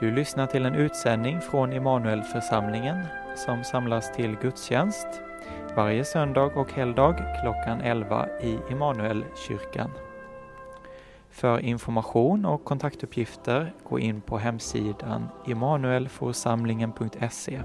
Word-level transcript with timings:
Du 0.00 0.10
lyssnar 0.10 0.46
till 0.46 0.66
en 0.66 0.74
utsändning 0.74 1.40
från 1.40 1.72
Immanuelförsamlingen 1.72 3.06
som 3.36 3.64
samlas 3.64 4.12
till 4.12 4.36
gudstjänst 4.42 5.06
varje 5.76 6.04
söndag 6.04 6.56
och 6.56 6.72
helgdag 6.72 7.16
klockan 7.42 7.80
11 7.80 8.28
i 8.42 8.58
Immanuelkyrkan. 8.70 9.90
För 11.30 11.60
information 11.60 12.44
och 12.44 12.64
kontaktuppgifter 12.64 13.72
gå 13.88 13.98
in 13.98 14.20
på 14.20 14.38
hemsidan 14.38 15.28
immanuelforsamlingen.se. 15.46 17.60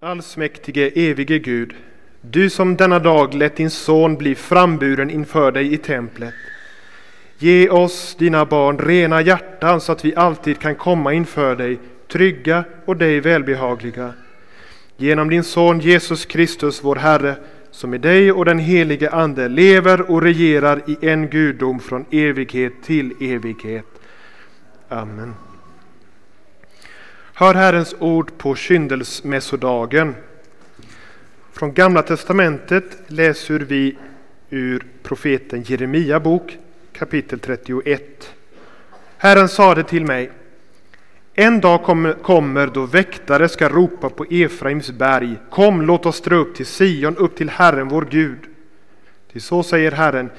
Allsmäktige, 0.00 0.92
evige 0.94 1.38
Gud, 1.38 1.74
du 2.22 2.50
som 2.50 2.76
denna 2.76 2.98
dag 2.98 3.34
lät 3.34 3.56
din 3.56 3.70
son 3.70 4.16
bli 4.16 4.34
framburen 4.34 5.10
inför 5.10 5.52
dig 5.52 5.74
i 5.74 5.76
templet. 5.76 6.34
Ge 7.38 7.68
oss, 7.68 8.16
dina 8.18 8.44
barn, 8.44 8.78
rena 8.78 9.20
hjärtan 9.20 9.80
så 9.80 9.92
att 9.92 10.04
vi 10.04 10.14
alltid 10.16 10.58
kan 10.58 10.74
komma 10.74 11.12
inför 11.12 11.56
dig, 11.56 11.78
trygga 12.08 12.64
och 12.84 12.96
dig 12.96 13.20
välbehagliga. 13.20 14.12
Genom 14.96 15.30
din 15.30 15.44
son 15.44 15.80
Jesus 15.80 16.26
Kristus, 16.26 16.84
vår 16.84 16.96
Herre, 16.96 17.36
som 17.70 17.94
i 17.94 17.98
dig 17.98 18.32
och 18.32 18.44
den 18.44 18.58
helige 18.58 19.10
Ande 19.10 19.48
lever 19.48 20.10
och 20.10 20.22
regerar 20.22 20.82
i 20.86 21.08
en 21.08 21.28
gudom 21.28 21.80
från 21.80 22.04
evighet 22.10 22.72
till 22.82 23.14
evighet. 23.20 23.86
Amen. 24.88 25.34
Hör 27.34 27.54
Herrens 27.54 27.94
ord 27.98 28.38
på 28.38 28.54
kyndelsmässodagen. 28.54 30.14
Från 31.52 31.72
Gamla 31.72 32.02
testamentet 32.02 32.84
läser 33.06 33.58
vi 33.58 33.96
ur 34.50 34.86
profeten 35.02 35.62
Jeremia 35.62 36.20
bok 36.20 36.58
kapitel 36.92 37.38
31. 37.38 38.34
Herren 39.16 39.48
sade 39.48 39.82
till 39.82 40.04
mig 40.04 40.30
En 41.34 41.60
dag 41.60 41.82
kommer 42.22 42.66
då 42.66 42.86
väktare 42.86 43.48
ska 43.48 43.68
ropa 43.68 44.08
på 44.08 44.24
Efraims 44.30 44.90
berg 44.90 45.36
Kom, 45.50 45.82
låt 45.82 46.06
oss 46.06 46.20
dra 46.20 46.36
upp 46.36 46.54
till 46.54 46.66
Sion, 46.66 47.16
upp 47.16 47.36
till 47.36 47.50
Herren 47.50 47.88
vår 47.88 48.08
Gud. 48.10 48.38
Till 49.32 49.42
så 49.42 49.62
säger 49.62 49.92
Herren 49.92 50.30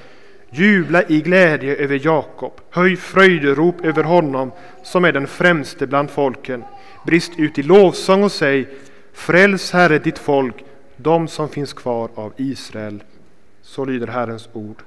Jubla 0.50 1.04
i 1.04 1.22
glädje 1.22 1.76
över 1.76 2.02
Jakob, 2.04 2.62
höj 2.70 2.96
fröjderop 2.96 3.86
över 3.86 4.04
honom 4.04 4.52
som 4.84 5.06
är 5.06 5.12
den 5.12 5.28
främste 5.28 5.88
bland 5.88 6.10
folken. 6.10 6.64
Brist 7.06 7.32
ut 7.38 7.60
i 7.60 7.64
lovsång 7.64 8.24
och 8.24 8.32
säg 8.32 8.68
Fräls 9.14 9.72
Herre 9.72 10.00
ditt 10.00 10.20
folk, 10.20 10.56
de 10.98 11.28
som 11.28 11.50
finns 11.50 11.74
kvar 11.74 12.10
av 12.16 12.34
Israel. 12.38 13.04
Så 13.62 13.86
lyder 13.86 14.08
Herrens 14.08 14.50
ord. 14.54 14.84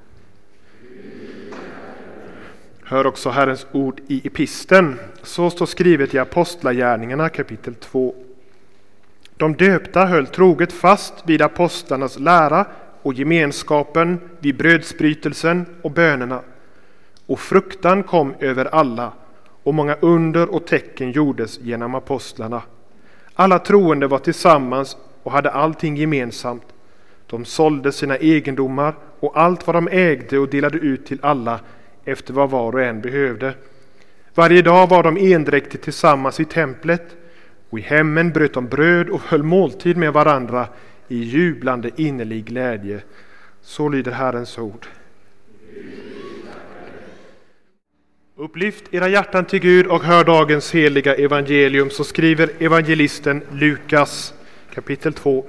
Hör 2.83 3.07
också 3.07 3.29
Herrens 3.29 3.67
ord 3.71 4.01
i 4.07 4.27
episten. 4.27 4.99
Så 5.23 5.49
står 5.49 5.65
skrivet 5.65 6.13
i 6.13 6.19
Apostlagärningarna 6.19 7.29
kapitel 7.29 7.75
2. 7.75 8.15
De 9.37 9.55
döpta 9.55 10.05
höll 10.05 10.27
troget 10.27 10.73
fast 10.73 11.13
vid 11.25 11.41
apostlarnas 11.41 12.19
lära 12.19 12.65
och 13.01 13.13
gemenskapen 13.13 14.19
vid 14.39 14.57
brödsbrytelsen 14.57 15.65
och 15.81 15.91
bönerna. 15.91 16.41
Och 17.25 17.39
fruktan 17.39 18.03
kom 18.03 18.33
över 18.39 18.65
alla 18.65 19.11
och 19.63 19.73
många 19.73 19.97
under 20.01 20.49
och 20.55 20.65
tecken 20.67 21.11
gjordes 21.11 21.59
genom 21.59 21.95
apostlarna. 21.95 22.61
Alla 23.33 23.59
troende 23.59 24.07
var 24.07 24.19
tillsammans 24.19 24.97
och 25.27 25.33
hade 25.33 25.51
allting 25.51 25.97
gemensamt. 25.97 26.63
De 27.27 27.45
sålde 27.45 27.91
sina 27.91 28.17
egendomar 28.17 28.95
och 29.19 29.39
allt 29.39 29.67
vad 29.67 29.75
de 29.75 29.87
ägde 29.91 30.39
och 30.39 30.49
delade 30.49 30.77
ut 30.77 31.05
till 31.05 31.19
alla 31.21 31.59
efter 32.05 32.33
vad 32.33 32.49
var 32.49 32.73
och 32.73 32.81
en 32.81 33.01
behövde. 33.01 33.53
Varje 34.35 34.61
dag 34.61 34.89
var 34.89 35.03
de 35.03 35.33
endräktigt 35.33 35.83
tillsammans 35.83 36.39
i 36.39 36.45
templet 36.45 37.15
och 37.69 37.79
i 37.79 37.81
hemmen 37.81 38.31
bröt 38.31 38.53
de 38.53 38.67
bröd 38.67 39.09
och 39.09 39.21
höll 39.21 39.43
måltid 39.43 39.97
med 39.97 40.13
varandra 40.13 40.67
i 41.07 41.17
jublande 41.17 41.91
innerlig 41.95 42.45
glädje. 42.45 43.01
Så 43.61 43.89
lyder 43.89 44.11
Herrens 44.11 44.57
ord. 44.57 44.87
Upplyft 48.35 48.83
era 48.91 49.09
hjärtan 49.09 49.45
till 49.45 49.59
Gud 49.59 49.87
och 49.87 50.03
hör 50.03 50.23
dagens 50.23 50.75
heliga 50.75 51.15
evangelium, 51.15 51.89
så 51.89 52.03
skriver 52.03 52.49
evangelisten 52.59 53.41
Lukas 53.51 54.33
kapitel 54.77 55.13
2. 55.13 55.45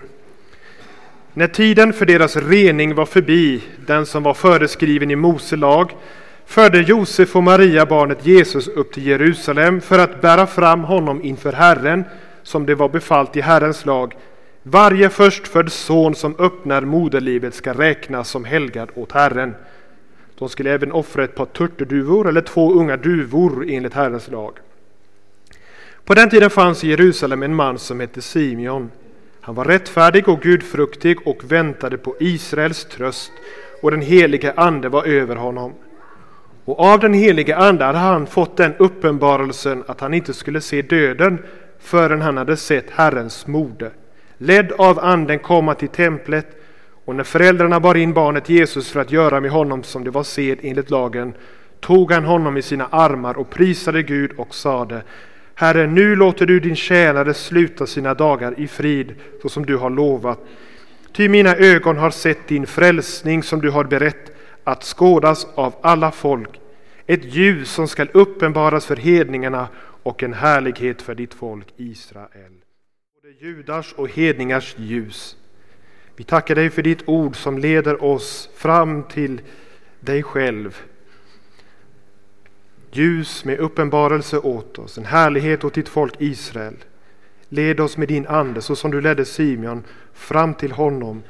När 1.35 1.47
tiden 1.47 1.93
för 1.93 2.07
deras 2.07 2.37
rening 2.37 2.95
var 2.95 3.07
förbi, 3.07 3.63
den 3.87 4.07
som 4.07 4.23
var 4.23 4.35
föreskriven 4.35 5.11
i 5.11 5.17
Mose 5.17 5.57
lag, 5.57 5.97
förde 6.47 6.81
Josef 6.81 7.37
och 7.37 7.43
Maria 7.43 7.87
barnet 7.87 8.27
Jesus 8.27 8.69
upp 8.69 8.93
till 8.93 9.07
Jerusalem 9.07 9.81
för 9.81 9.99
att 9.99 10.21
bära 10.21 10.47
fram 10.47 10.85
honom 10.85 11.23
inför 11.23 11.53
Herren, 11.53 12.05
som 12.43 12.67
det 12.67 12.75
var 12.75 12.89
befallt 12.89 13.37
i 13.37 13.41
Herrens 13.41 13.87
lag. 13.87 14.17
Varje 14.63 15.09
förstfödd 15.09 15.73
son 15.73 16.15
som 16.15 16.35
öppnar 16.39 16.83
moderlivet 16.83 17.55
ska 17.55 17.73
räknas 17.73 18.29
som 18.29 18.45
helgad 18.45 18.91
åt 18.95 19.13
Herren. 19.13 19.55
De 20.39 20.49
skulle 20.49 20.71
även 20.71 20.93
offra 20.93 21.25
ett 21.25 21.35
par 21.35 21.47
turturduvor 21.47 22.29
eller 22.29 22.41
två 22.41 22.73
unga 22.73 22.97
duvor 22.97 23.67
enligt 23.69 23.95
Herrens 23.95 24.29
lag. 24.29 24.53
På 26.09 26.15
den 26.15 26.31
tiden 26.31 26.51
fanns 26.51 26.85
i 26.85 26.89
Jerusalem 26.89 27.43
en 27.43 27.55
man 27.55 27.79
som 27.79 28.01
hette 28.01 28.23
Simeon. 28.23 28.91
Han 29.49 29.55
var 29.55 29.65
rättfärdig 29.65 30.29
och 30.29 30.41
gudfruktig 30.41 31.27
och 31.27 31.53
väntade 31.53 31.99
på 31.99 32.15
Israels 32.21 32.85
tröst 32.85 33.33
och 33.83 33.91
den 33.91 34.03
helige 34.03 34.53
ande 34.57 34.89
var 34.89 35.05
över 35.05 35.37
honom. 35.37 35.75
Och 36.65 36.81
av 36.81 37.01
den 37.01 37.15
helige 37.15 37.57
ande 37.57 37.85
hade 37.85 37.99
han 37.99 38.27
fått 38.27 38.57
den 38.57 38.75
uppenbarelsen 38.79 39.85
att 39.87 40.01
han 40.01 40.15
inte 40.15 40.35
skulle 40.35 40.61
se 40.61 40.83
döden 40.83 41.39
förrän 41.79 42.21
han 42.21 42.37
hade 42.37 42.57
sett 42.57 42.91
Herrens 42.91 43.47
mode. 43.47 43.91
Ledd 44.39 44.73
av 44.73 44.99
anden 44.99 45.39
kom 45.39 45.69
han 45.69 45.77
till 45.77 45.89
templet 45.89 46.47
och 47.05 47.17
när 47.17 47.25
föräldrarna 47.25 47.81
bar 47.81 47.95
in 47.95 48.13
barnet 48.13 48.49
Jesus 48.49 48.91
för 48.91 49.01
att 49.01 49.13
göra 49.13 49.41
med 49.41 49.51
honom 49.51 49.83
som 49.83 50.05
det 50.05 50.11
var 50.11 50.23
sed 50.23 50.59
enligt 50.63 50.91
lagen 50.91 51.35
tog 51.81 52.13
han 52.13 52.25
honom 52.25 52.57
i 52.57 52.63
sina 52.63 52.87
armar 52.87 53.39
och 53.39 53.51
prisade 53.51 54.03
Gud 54.03 54.33
och 54.37 54.55
sade 54.55 55.03
Herre, 55.61 55.87
nu 55.87 56.17
låter 56.17 56.47
du 56.47 56.61
din 56.61 56.77
tjänare 56.77 57.35
sluta 57.35 57.87
sina 57.87 58.15
dagar 58.15 58.55
i 58.61 58.69
frid 58.69 59.15
så 59.43 59.49
som 59.49 59.67
du 59.67 59.77
har 59.77 59.91
lovat. 59.91 60.39
Ty 61.13 61.29
mina 61.29 61.57
ögon 61.57 61.97
har 61.97 62.11
sett 62.11 62.49
din 62.49 62.67
frälsning 62.67 63.43
som 63.43 63.61
du 63.61 63.71
har 63.71 63.85
berett 63.85 64.33
att 64.65 64.85
skådas 64.85 65.47
av 65.55 65.75
alla 65.81 66.11
folk, 66.11 66.61
ett 67.07 67.25
ljus 67.25 67.71
som 67.71 67.89
skall 67.89 68.09
uppenbaras 68.13 68.87
för 68.87 68.97
hedningarna 68.97 69.69
och 70.03 70.23
en 70.23 70.33
härlighet 70.33 71.03
för 71.03 71.15
ditt 71.15 71.35
folk 71.35 71.67
Israel. 71.77 72.53
Både 73.23 73.35
judars 73.47 73.93
och 73.93 74.09
hedningars 74.09 74.75
ljus. 74.79 75.37
Vi 76.17 76.25
tackar 76.25 76.55
dig 76.55 76.71
för 76.71 76.83
ditt 76.83 77.03
ord 77.09 77.37
som 77.37 77.59
leder 77.59 78.05
oss 78.05 78.51
fram 78.57 79.03
till 79.03 79.41
dig 80.01 80.23
själv. 80.23 80.83
Ljus 82.91 83.45
med 83.45 83.59
uppenbarelse 83.59 84.39
åt 84.39 84.79
oss, 84.79 84.99
en 84.99 85.05
härlighet 85.05 85.65
åt 85.65 85.75
ditt 85.75 85.89
folk 85.89 86.15
Israel. 86.19 86.75
Led 87.49 87.81
oss 87.81 87.97
med 87.97 88.09
din 88.09 88.27
ande 88.27 88.61
så 88.63 88.77
som 88.77 88.91
du 88.91 89.01
ledde 89.01 89.25
Simeon 89.25 89.85
fram 90.13 90.55
till 90.55 90.73
honom, 90.73 91.23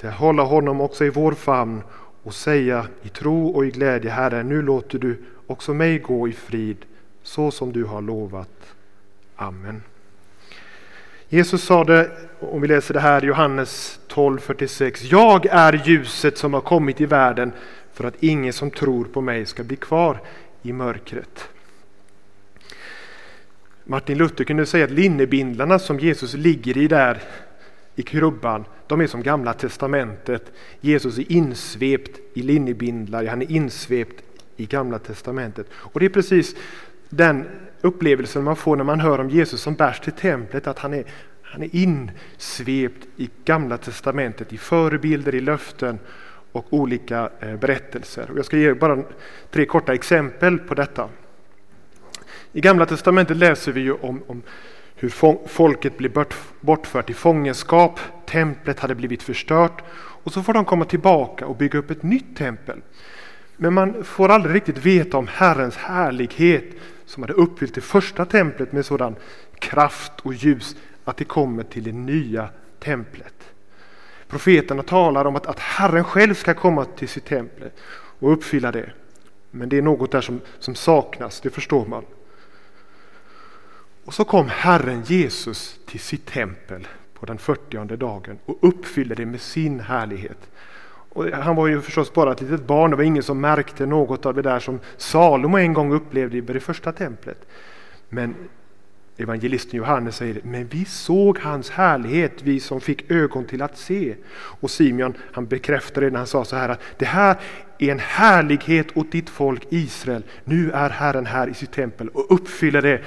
till 0.00 0.08
att 0.08 0.14
hålla 0.14 0.42
honom 0.42 0.80
också 0.80 1.04
i 1.04 1.10
vår 1.10 1.32
famn 1.32 1.82
och 2.22 2.34
säga 2.34 2.86
i 3.02 3.08
tro 3.08 3.48
och 3.48 3.66
i 3.66 3.70
glädje, 3.70 4.10
Herre, 4.10 4.42
nu 4.42 4.62
låter 4.62 4.98
du 4.98 5.18
också 5.46 5.74
mig 5.74 5.98
gå 5.98 6.28
i 6.28 6.32
frid 6.32 6.76
så 7.22 7.50
som 7.50 7.72
du 7.72 7.84
har 7.84 8.02
lovat. 8.02 8.74
Amen. 9.36 9.82
Jesus 11.28 11.64
sade, 11.64 12.10
om 12.40 12.60
vi 12.60 12.68
läser 12.68 12.94
det 12.94 13.00
här 13.00 13.24
i 13.24 13.26
Johannes 13.26 14.00
12.46, 14.08 15.06
Jag 15.10 15.46
är 15.46 15.82
ljuset 15.84 16.38
som 16.38 16.54
har 16.54 16.60
kommit 16.60 17.00
i 17.00 17.06
världen 17.06 17.52
för 17.92 18.04
att 18.04 18.22
ingen 18.22 18.52
som 18.52 18.70
tror 18.70 19.04
på 19.04 19.20
mig 19.20 19.46
ska 19.46 19.64
bli 19.64 19.76
kvar 19.76 20.20
i 20.68 20.72
mörkret. 20.72 21.48
Martin 23.84 24.18
Luther 24.18 24.44
kunde 24.44 24.66
säga 24.66 24.84
att 24.84 24.90
linnebindlarna 24.90 25.78
som 25.78 25.98
Jesus 25.98 26.34
ligger 26.34 26.78
i 26.78 26.88
där 26.88 27.22
i 27.94 28.02
krubban, 28.02 28.64
de 28.86 29.00
är 29.00 29.06
som 29.06 29.22
gamla 29.22 29.52
testamentet. 29.52 30.52
Jesus 30.80 31.18
är 31.18 31.32
insvept 31.32 32.20
i 32.34 32.42
linnebindlar, 32.42 33.24
han 33.24 33.42
är 33.42 33.50
insvept 33.50 34.22
i 34.56 34.66
gamla 34.66 34.98
testamentet. 34.98 35.66
Och 35.72 36.00
det 36.00 36.06
är 36.06 36.10
precis 36.10 36.56
den 37.08 37.44
upplevelsen 37.80 38.44
man 38.44 38.56
får 38.56 38.76
när 38.76 38.84
man 38.84 39.00
hör 39.00 39.18
om 39.18 39.30
Jesus 39.30 39.60
som 39.60 39.74
bärs 39.74 40.00
till 40.00 40.12
templet, 40.12 40.66
att 40.66 40.78
han 40.78 40.94
är, 40.94 41.04
han 41.42 41.62
är 41.62 41.76
insvept 41.76 43.08
i 43.16 43.30
gamla 43.44 43.78
testamentet, 43.78 44.52
i 44.52 44.58
förebilder, 44.58 45.34
i 45.34 45.40
löften 45.40 45.98
och 46.56 46.66
olika 46.70 47.30
eh, 47.40 47.56
berättelser. 47.56 48.30
Jag 48.36 48.44
ska 48.44 48.56
ge 48.56 48.74
bara 48.74 49.02
tre 49.50 49.66
korta 49.66 49.94
exempel 49.94 50.58
på 50.58 50.74
detta. 50.74 51.08
I 52.52 52.60
Gamla 52.60 52.86
testamentet 52.86 53.36
läser 53.36 53.72
vi 53.72 53.80
ju 53.80 53.92
om, 53.92 54.22
om 54.26 54.42
hur 54.94 55.08
folket 55.48 55.98
blir 55.98 56.26
bortfört 56.60 57.10
i 57.10 57.14
fångenskap, 57.14 58.00
templet 58.26 58.80
hade 58.80 58.94
blivit 58.94 59.22
förstört 59.22 59.82
och 59.94 60.32
så 60.32 60.42
får 60.42 60.54
de 60.54 60.64
komma 60.64 60.84
tillbaka 60.84 61.46
och 61.46 61.56
bygga 61.56 61.78
upp 61.78 61.90
ett 61.90 62.02
nytt 62.02 62.36
tempel. 62.36 62.80
Men 63.56 63.74
man 63.74 64.04
får 64.04 64.28
aldrig 64.28 64.54
riktigt 64.54 64.78
veta 64.78 65.16
om 65.16 65.26
Herrens 65.26 65.76
härlighet 65.76 66.64
som 67.06 67.22
hade 67.22 67.32
uppfyllt 67.32 67.74
det 67.74 67.80
första 67.80 68.24
templet 68.24 68.72
med 68.72 68.86
sådan 68.86 69.16
kraft 69.58 70.12
och 70.22 70.34
ljus 70.34 70.76
att 71.04 71.16
det 71.16 71.24
kommer 71.24 71.62
till 71.62 71.84
det 71.84 71.92
nya 71.92 72.48
templet. 72.78 73.34
Profeterna 74.28 74.82
talar 74.82 75.24
om 75.24 75.36
att, 75.36 75.46
att 75.46 75.58
Herren 75.58 76.04
själv 76.04 76.34
ska 76.34 76.54
komma 76.54 76.84
till 76.84 77.08
sitt 77.08 77.24
tempel 77.24 77.70
och 78.18 78.32
uppfylla 78.32 78.72
det. 78.72 78.90
Men 79.50 79.68
det 79.68 79.78
är 79.78 79.82
något 79.82 80.12
där 80.12 80.20
som, 80.20 80.40
som 80.58 80.74
saknas, 80.74 81.40
det 81.40 81.50
förstår 81.50 81.86
man. 81.86 82.04
Och 84.04 84.14
så 84.14 84.24
kom 84.24 84.48
Herren 84.48 85.02
Jesus 85.02 85.78
till 85.86 86.00
sitt 86.00 86.26
tempel 86.26 86.86
på 87.14 87.26
den 87.26 87.38
40 87.38 87.96
dagen 87.96 88.38
och 88.44 88.58
uppfyllde 88.60 89.14
det 89.14 89.26
med 89.26 89.40
sin 89.40 89.80
härlighet. 89.80 90.50
Och 91.16 91.24
han 91.24 91.56
var 91.56 91.66
ju 91.66 91.80
förstås 91.80 92.12
bara 92.12 92.32
ett 92.32 92.40
litet 92.40 92.66
barn, 92.66 92.90
det 92.90 92.96
var 92.96 93.04
ingen 93.04 93.22
som 93.22 93.40
märkte 93.40 93.86
något 93.86 94.26
av 94.26 94.34
det 94.34 94.42
där 94.42 94.60
som 94.60 94.80
Salomo 94.96 95.58
en 95.58 95.72
gång 95.72 95.92
upplevde 95.92 96.36
i 96.36 96.40
det 96.40 96.60
första 96.60 96.92
templet. 96.92 97.46
Men 98.08 98.34
evangelisten 99.16 99.78
Johannes 99.78 100.16
säger 100.16 100.40
men 100.42 100.66
vi 100.66 100.84
såg 100.84 101.38
hans 101.38 101.70
härlighet, 101.70 102.32
vi 102.42 102.60
som 102.60 102.80
fick 102.80 103.10
ögon 103.10 103.44
till 103.44 103.62
att 103.62 103.78
se. 103.78 104.14
Och 104.34 104.70
Simeon 104.70 105.14
han 105.32 105.46
bekräftade 105.46 106.06
det 106.06 106.10
när 106.10 106.18
han 106.18 106.26
sa 106.26 106.44
så 106.44 106.56
här 106.56 106.68
att 106.68 106.80
det 106.98 107.04
här 107.04 107.36
är 107.78 107.92
en 107.92 107.98
härlighet 107.98 108.96
åt 108.96 109.12
ditt 109.12 109.30
folk 109.30 109.66
Israel. 109.68 110.22
Nu 110.44 110.70
är 110.70 110.90
Herren 110.90 111.26
här 111.26 111.48
i 111.48 111.54
sitt 111.54 111.72
tempel 111.72 112.08
och 112.08 112.34
uppfyller 112.34 112.82
det 112.82 113.00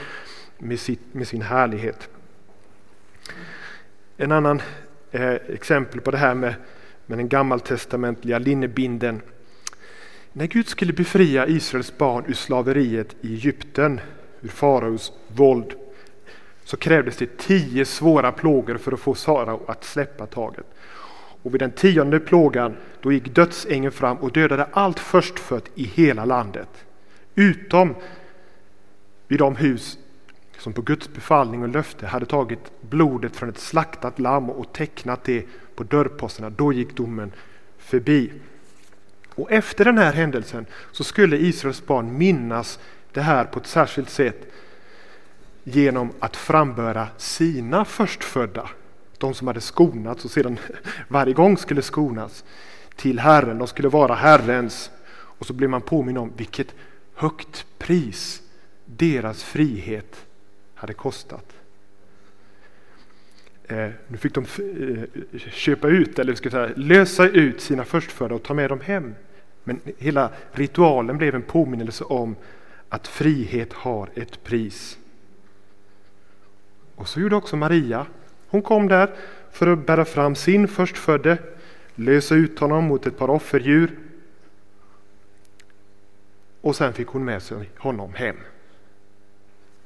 med, 0.58 0.80
sitt, 0.80 1.14
med 1.14 1.28
sin 1.28 1.42
härlighet. 1.42 2.10
En 4.18 4.32
annan 4.32 4.62
eh, 5.12 5.34
exempel 5.34 6.02
på 6.02 6.12
det 6.12 6.18
här 6.18 6.36
med, 6.36 6.54
med 7.06 7.18
den 7.18 7.30
gammaltestamentliga 7.30 8.40
linnebinden. 8.40 9.22
När 10.34 10.48
Gud 10.48 10.68
skulle 10.68 10.94
befria 10.94 11.48
Israels 11.48 11.98
barn 11.98 12.26
ur 12.28 12.34
slaveriet 12.34 13.16
i 13.22 13.34
Egypten, 13.34 14.00
ur 14.42 14.50
faraos 14.50 15.14
våld, 15.28 15.76
så 16.70 16.78
krävdes 16.78 17.18
det 17.18 17.38
tio 17.38 17.86
svåra 17.86 18.32
plågor 18.32 18.78
för 18.78 18.92
att 18.92 19.00
få 19.00 19.16
Sarao 19.16 19.62
att 19.68 19.84
släppa 19.84 20.26
taget. 20.26 20.66
Och 21.42 21.54
vid 21.54 21.62
den 21.62 21.72
tionde 21.72 22.20
plågan 22.20 22.76
då 23.02 23.12
gick 23.12 23.36
dödsängeln 23.36 23.92
fram 23.92 24.18
och 24.18 24.32
dödade 24.32 24.68
allt 24.72 25.00
förstfött 25.00 25.66
i 25.76 25.84
hela 25.84 26.26
landet. 26.26 26.70
Utom 27.36 27.96
vid 29.28 29.40
de 29.40 29.56
hus 29.56 29.98
som 30.58 30.74
på 30.74 30.82
Guds 30.82 31.14
befallning 31.14 31.62
och 31.62 31.70
löfte 31.70 32.08
hade 32.08 32.26
tagit 32.26 32.72
blodet 32.82 33.36
från 33.36 33.50
ett 33.50 33.60
slaktat 33.60 34.20
lamm 34.20 34.50
och 34.50 34.74
tecknat 34.74 35.24
det 35.24 35.46
på 35.76 35.84
dörrposterna. 35.84 36.50
Då 36.50 36.74
gick 36.74 36.98
domen 36.98 37.32
förbi. 37.78 38.32
Och 39.36 39.52
efter 39.52 39.86
den 39.86 39.98
här 39.98 40.14
händelsen 40.14 40.66
så 40.92 41.04
skulle 41.04 41.38
Israels 41.38 41.86
barn 41.86 42.18
minnas 42.18 42.80
det 43.14 43.22
här 43.22 43.46
på 43.46 43.60
ett 43.60 43.68
särskilt 43.68 44.10
sätt 44.10 44.46
genom 45.70 46.12
att 46.20 46.36
framböra 46.36 47.08
sina 47.18 47.86
förstfödda, 47.86 48.70
de 49.18 49.34
som 49.34 49.48
hade 49.48 49.62
skonats 49.62 50.26
och 50.26 50.32
sedan 50.32 50.60
varje 51.08 51.34
gång 51.34 51.58
skulle 51.58 51.82
skonas 51.82 52.44
till 52.96 53.20
Herren. 53.20 53.58
De 53.58 53.68
skulle 53.68 53.90
vara 53.90 54.16
Herrens. 54.16 54.92
Och 55.12 55.46
så 55.46 55.54
blev 55.54 55.70
man 55.70 55.82
påminn 55.82 56.18
om 56.18 56.32
vilket 56.38 56.76
högt 57.14 57.66
pris 57.78 58.42
deras 58.86 59.44
frihet 59.44 60.26
hade 60.76 60.94
kostat. 60.94 61.46
Eh, 63.68 63.90
nu 64.08 64.18
fick 64.18 64.34
de 64.34 64.44
eh, 64.44 65.40
köpa 65.50 65.88
ut, 65.88 66.20
eller 66.20 66.36
ska 66.36 66.50
säga, 66.50 66.70
lösa 66.76 67.28
ut 67.28 67.62
sina 67.62 67.86
förstfödda 67.86 68.36
och 68.36 68.44
ta 68.44 68.54
med 68.54 68.70
dem 68.70 68.80
hem. 68.80 69.16
Men 69.64 69.82
hela 69.98 70.30
ritualen 70.52 71.18
blev 71.18 71.36
en 71.36 71.42
påminnelse 71.42 72.04
om 72.04 72.36
att 72.90 73.08
frihet 73.08 73.74
har 73.74 74.10
ett 74.16 74.44
pris. 74.44 74.99
Och 77.00 77.08
så 77.08 77.20
gjorde 77.20 77.36
också 77.36 77.56
Maria. 77.56 78.06
Hon 78.48 78.62
kom 78.62 78.88
där 78.88 79.10
för 79.52 79.68
att 79.68 79.86
bära 79.86 80.06
fram 80.06 80.36
sin 80.36 80.68
förstfödde, 80.68 81.38
lösa 81.96 82.36
ut 82.36 82.60
honom 82.60 82.84
mot 82.84 83.08
ett 83.08 83.18
par 83.18 83.30
offerdjur. 83.30 84.00
Och 86.62 86.76
sen 86.76 86.94
fick 86.94 87.08
hon 87.08 87.26
med 87.26 87.44
sig 87.44 87.70
honom 87.78 88.14
hem. 88.14 88.36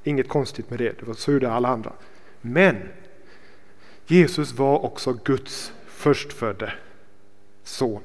Inget 0.03 0.29
konstigt 0.29 0.69
med 0.69 0.79
det, 0.79 0.99
det 0.99 1.05
var 1.05 1.13
så 1.13 1.31
gjorde 1.31 1.51
alla 1.51 1.67
andra. 1.67 1.93
Men 2.41 2.77
Jesus 4.07 4.53
var 4.53 4.85
också 4.85 5.13
Guds 5.23 5.73
förstfödde 5.87 6.73
son. 7.63 8.01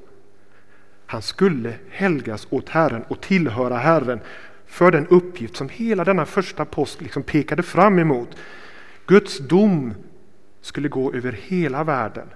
Han 1.07 1.23
skulle 1.23 1.75
helgas 1.91 2.47
åt 2.51 2.69
Herren 2.69 3.05
och 3.09 3.21
tillhöra 3.21 3.77
Herren 3.77 4.21
för 4.67 4.91
den 4.91 5.07
uppgift 5.07 5.57
som 5.57 5.69
hela 5.69 6.05
denna 6.05 6.27
första 6.27 6.65
post 6.65 7.01
liksom 7.01 7.23
pekade 7.23 7.63
fram 7.63 7.99
emot. 7.99 8.37
Guds 9.09 9.39
dom 9.39 9.95
skulle 10.61 10.89
gå 10.89 11.13
över 11.13 11.33
hela 11.33 11.85
världen. 11.85 12.29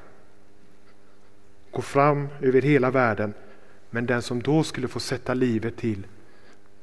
Gå 1.70 1.82
fram 1.82 2.28
över 2.40 2.62
hela 2.62 2.90
världen. 2.90 3.34
Men 3.90 4.06
den 4.06 4.22
som 4.22 4.42
då 4.42 4.62
skulle 4.62 4.88
få 4.88 5.00
sätta 5.00 5.34
livet 5.34 5.76
till 5.76 6.06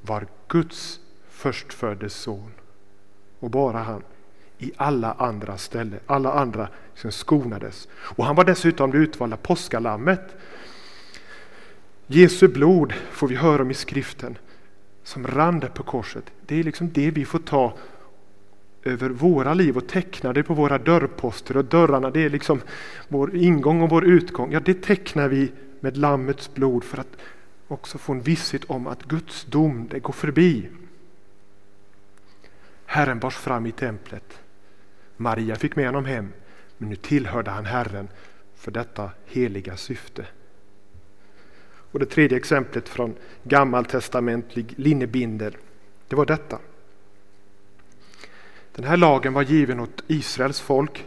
var 0.02 0.28
Guds 0.48 1.00
förstfödde 1.30 2.10
son. 2.10 2.52
Och 3.40 3.50
bara 3.50 3.78
han. 3.78 4.04
I 4.58 4.72
alla 4.78 5.14
andra 5.14 5.58
ställen. 5.58 6.00
Alla 6.06 6.34
andra 6.34 6.68
som 6.96 7.12
skonades. 7.12 7.88
Och 7.92 8.26
han 8.26 8.36
var 8.36 8.44
dessutom 8.44 8.92
det 8.92 8.98
utvalda 8.98 9.38
påskalammet. 9.38 10.36
Jesu 12.08 12.48
blod 12.48 12.94
får 13.12 13.28
vi 13.28 13.36
höra 13.36 13.62
om 13.62 13.72
i 13.72 13.74
skriften 13.74 14.38
som 15.04 15.28
rann 15.28 15.60
där 15.60 15.68
på 15.68 15.84
korset. 15.84 16.24
Det 16.46 16.60
är 16.60 16.64
liksom 16.64 16.92
det 16.94 17.12
vi 17.12 17.26
får 17.26 17.40
ta 17.40 17.78
över 18.84 19.10
våra 19.10 19.54
liv 19.54 19.78
och 19.78 19.88
tecknar 19.88 20.34
det 20.34 20.44
på 20.44 20.54
våra 20.54 20.78
dörrposter 20.78 21.58
och 21.58 21.66
dörrarna. 21.66 22.12
Det 22.12 22.26
är 22.26 22.30
liksom 22.30 22.62
vår 23.08 23.36
ingång 23.36 23.82
och 23.82 23.90
vår 23.90 24.06
utgång. 24.06 24.52
Ja, 24.52 24.60
det 24.60 24.82
tecknar 24.82 25.28
vi 25.28 25.52
med 25.80 25.98
Lammets 25.98 26.54
blod 26.54 26.84
för 26.84 26.98
att 26.98 27.18
också 27.68 27.98
få 27.98 28.14
en 28.14 28.22
visshet 28.22 28.66
om 28.66 28.88
att 28.88 29.04
Guds 29.04 29.46
dom, 29.46 29.88
det 29.90 30.00
går 30.00 30.14
förbi. 30.14 30.70
Herren 32.86 33.20
bars 33.20 33.36
fram 33.36 33.66
i 33.66 33.72
templet. 33.72 34.40
Maria 35.18 35.56
fick 35.56 35.76
med 35.76 35.86
honom 35.86 36.06
hem, 36.06 36.34
men 36.78 36.90
nu 36.90 36.96
tillhörde 36.96 37.52
han 37.52 37.66
Herren 37.66 38.08
för 38.56 38.72
detta 38.72 39.12
heliga 39.26 39.78
syfte. 39.78 40.26
Och 41.92 42.00
det 42.00 42.06
tredje 42.06 42.38
exemplet 42.38 42.90
från 42.90 43.16
gammaltestamentlig 43.44 44.74
linnebindel, 44.78 45.58
det 46.08 46.16
var 46.16 46.26
detta. 46.26 46.60
Den 48.80 48.88
här 48.88 48.98
lagen 48.98 49.34
var 49.34 49.42
given 49.42 49.80
åt 49.80 50.04
Israels 50.08 50.60
folk, 50.60 51.06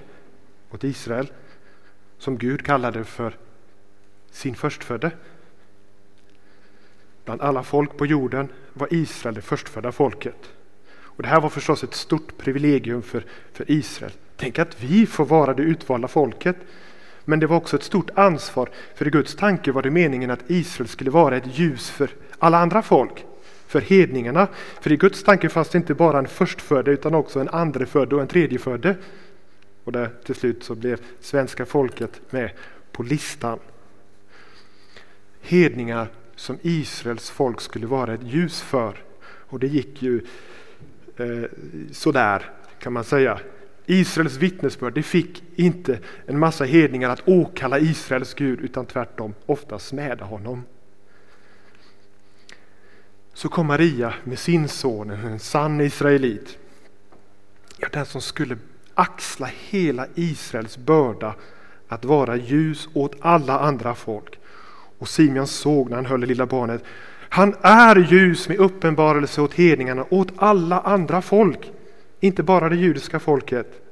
åt 0.71 0.85
Israel, 0.85 1.33
som 2.19 2.39
Gud 2.39 2.67
kallade 2.67 3.05
för 3.05 3.37
sin 4.31 4.55
förstfödde. 4.55 5.11
Bland 7.25 7.41
alla 7.41 7.63
folk 7.63 7.97
på 7.97 8.07
jorden 8.07 8.49
var 8.73 8.95
Israel 8.95 9.35
det 9.35 9.43
förstfödda 9.43 9.93
folket. 9.93 10.51
Och 10.93 11.23
Det 11.23 11.29
här 11.29 11.41
var 11.41 11.49
förstås 11.49 11.85
ett 11.85 11.95
stort 11.95 12.39
privilegium 12.39 13.03
för, 13.03 13.25
för 13.53 13.71
Israel. 13.71 14.13
Tänk 14.37 14.59
att 14.59 14.83
vi 14.83 15.07
får 15.07 15.25
vara 15.25 15.55
det 15.55 15.63
utvalda 15.63 16.09
folket. 16.09 16.57
Men 17.25 17.41
det 17.41 17.47
var 17.47 17.57
också 17.57 17.77
ett 17.77 17.83
stort 17.83 18.11
ansvar, 18.15 18.71
för 18.95 19.07
i 19.07 19.11
Guds 19.11 19.35
tanke 19.35 19.73
var 19.73 19.83
det 19.83 19.91
meningen 19.91 20.31
att 20.31 20.51
Israel 20.51 20.89
skulle 20.89 21.11
vara 21.11 21.37
ett 21.37 21.59
ljus 21.59 21.91
för 21.91 22.11
alla 22.39 22.59
andra 22.59 22.83
folk 22.83 23.25
för 23.73 23.81
hedningarna. 23.81 24.49
För 24.81 24.93
i 24.93 24.97
Guds 24.97 25.23
tanke 25.23 25.49
fanns 25.49 25.69
det 25.69 25.79
inte 25.79 25.95
bara 25.95 26.19
en 26.19 26.27
förstfödde 26.27 26.91
utan 26.91 27.15
också 27.15 27.41
en 27.41 27.49
andrefödde 27.49 28.15
och 28.15 28.23
en 28.23 28.29
tredjefödde. 28.29 28.97
Och 29.85 29.93
där 29.93 30.11
till 30.25 30.35
slut 30.35 30.65
så 30.65 30.75
blev 30.75 31.01
svenska 31.21 31.67
folket 31.67 32.21
med 32.31 32.51
på 32.93 33.03
listan. 33.03 33.59
Hedningar 35.41 36.09
som 36.37 36.59
Israels 36.63 37.31
folk 37.31 37.61
skulle 37.61 37.87
vara 37.87 38.15
ett 38.15 38.23
ljus 38.23 38.63
för. 38.63 39.05
Och 39.25 39.59
det 39.59 39.67
gick 39.67 40.03
ju 40.03 40.21
eh, 41.17 41.45
sådär 41.93 42.51
kan 42.79 42.93
man 42.93 43.05
säga. 43.05 43.41
Israels 43.87 44.37
vittnesbörd 44.37 44.95
det 44.95 45.03
fick 45.03 45.43
inte 45.55 45.99
en 46.27 46.39
massa 46.39 46.65
hedningar 46.65 47.11
att 47.11 47.29
åkalla 47.29 47.79
Israels 47.79 48.35
Gud 48.35 48.61
utan 48.61 48.87
tvärtom 48.87 49.35
ofta 49.47 49.79
smäda 49.79 50.25
honom 50.25 50.63
så 53.35 53.49
kom 53.49 53.67
Maria 53.67 54.15
med 54.25 54.39
sin 54.39 54.69
son, 54.69 55.11
en 55.11 55.39
sann 55.39 55.81
israelit. 55.81 56.59
Ja, 57.79 57.89
den 57.93 58.07
som 58.07 58.21
skulle 58.21 58.59
axla 58.95 59.49
hela 59.71 60.07
Israels 60.15 60.77
börda 60.77 61.35
att 61.89 62.05
vara 62.05 62.37
ljus 62.37 62.89
åt 62.95 63.15
alla 63.21 63.59
andra 63.59 63.95
folk. 63.95 64.39
Och 64.99 65.09
Simeon 65.09 65.47
såg 65.47 65.91
när 65.91 65.97
han 65.97 66.07
höll 66.07 66.21
det 66.21 66.27
lilla 66.27 66.47
barnet, 66.47 66.85
han 67.29 67.55
är 67.61 67.97
ljus 67.97 68.49
med 68.49 68.59
uppenbarelse 68.59 69.41
åt 69.41 69.55
hedningarna, 69.55 70.07
åt 70.11 70.33
alla 70.37 70.81
andra 70.81 71.23
folk, 71.23 71.73
inte 72.21 72.43
bara 72.43 72.69
det 72.69 72.77
judiska 72.77 73.21
folket. 73.21 73.83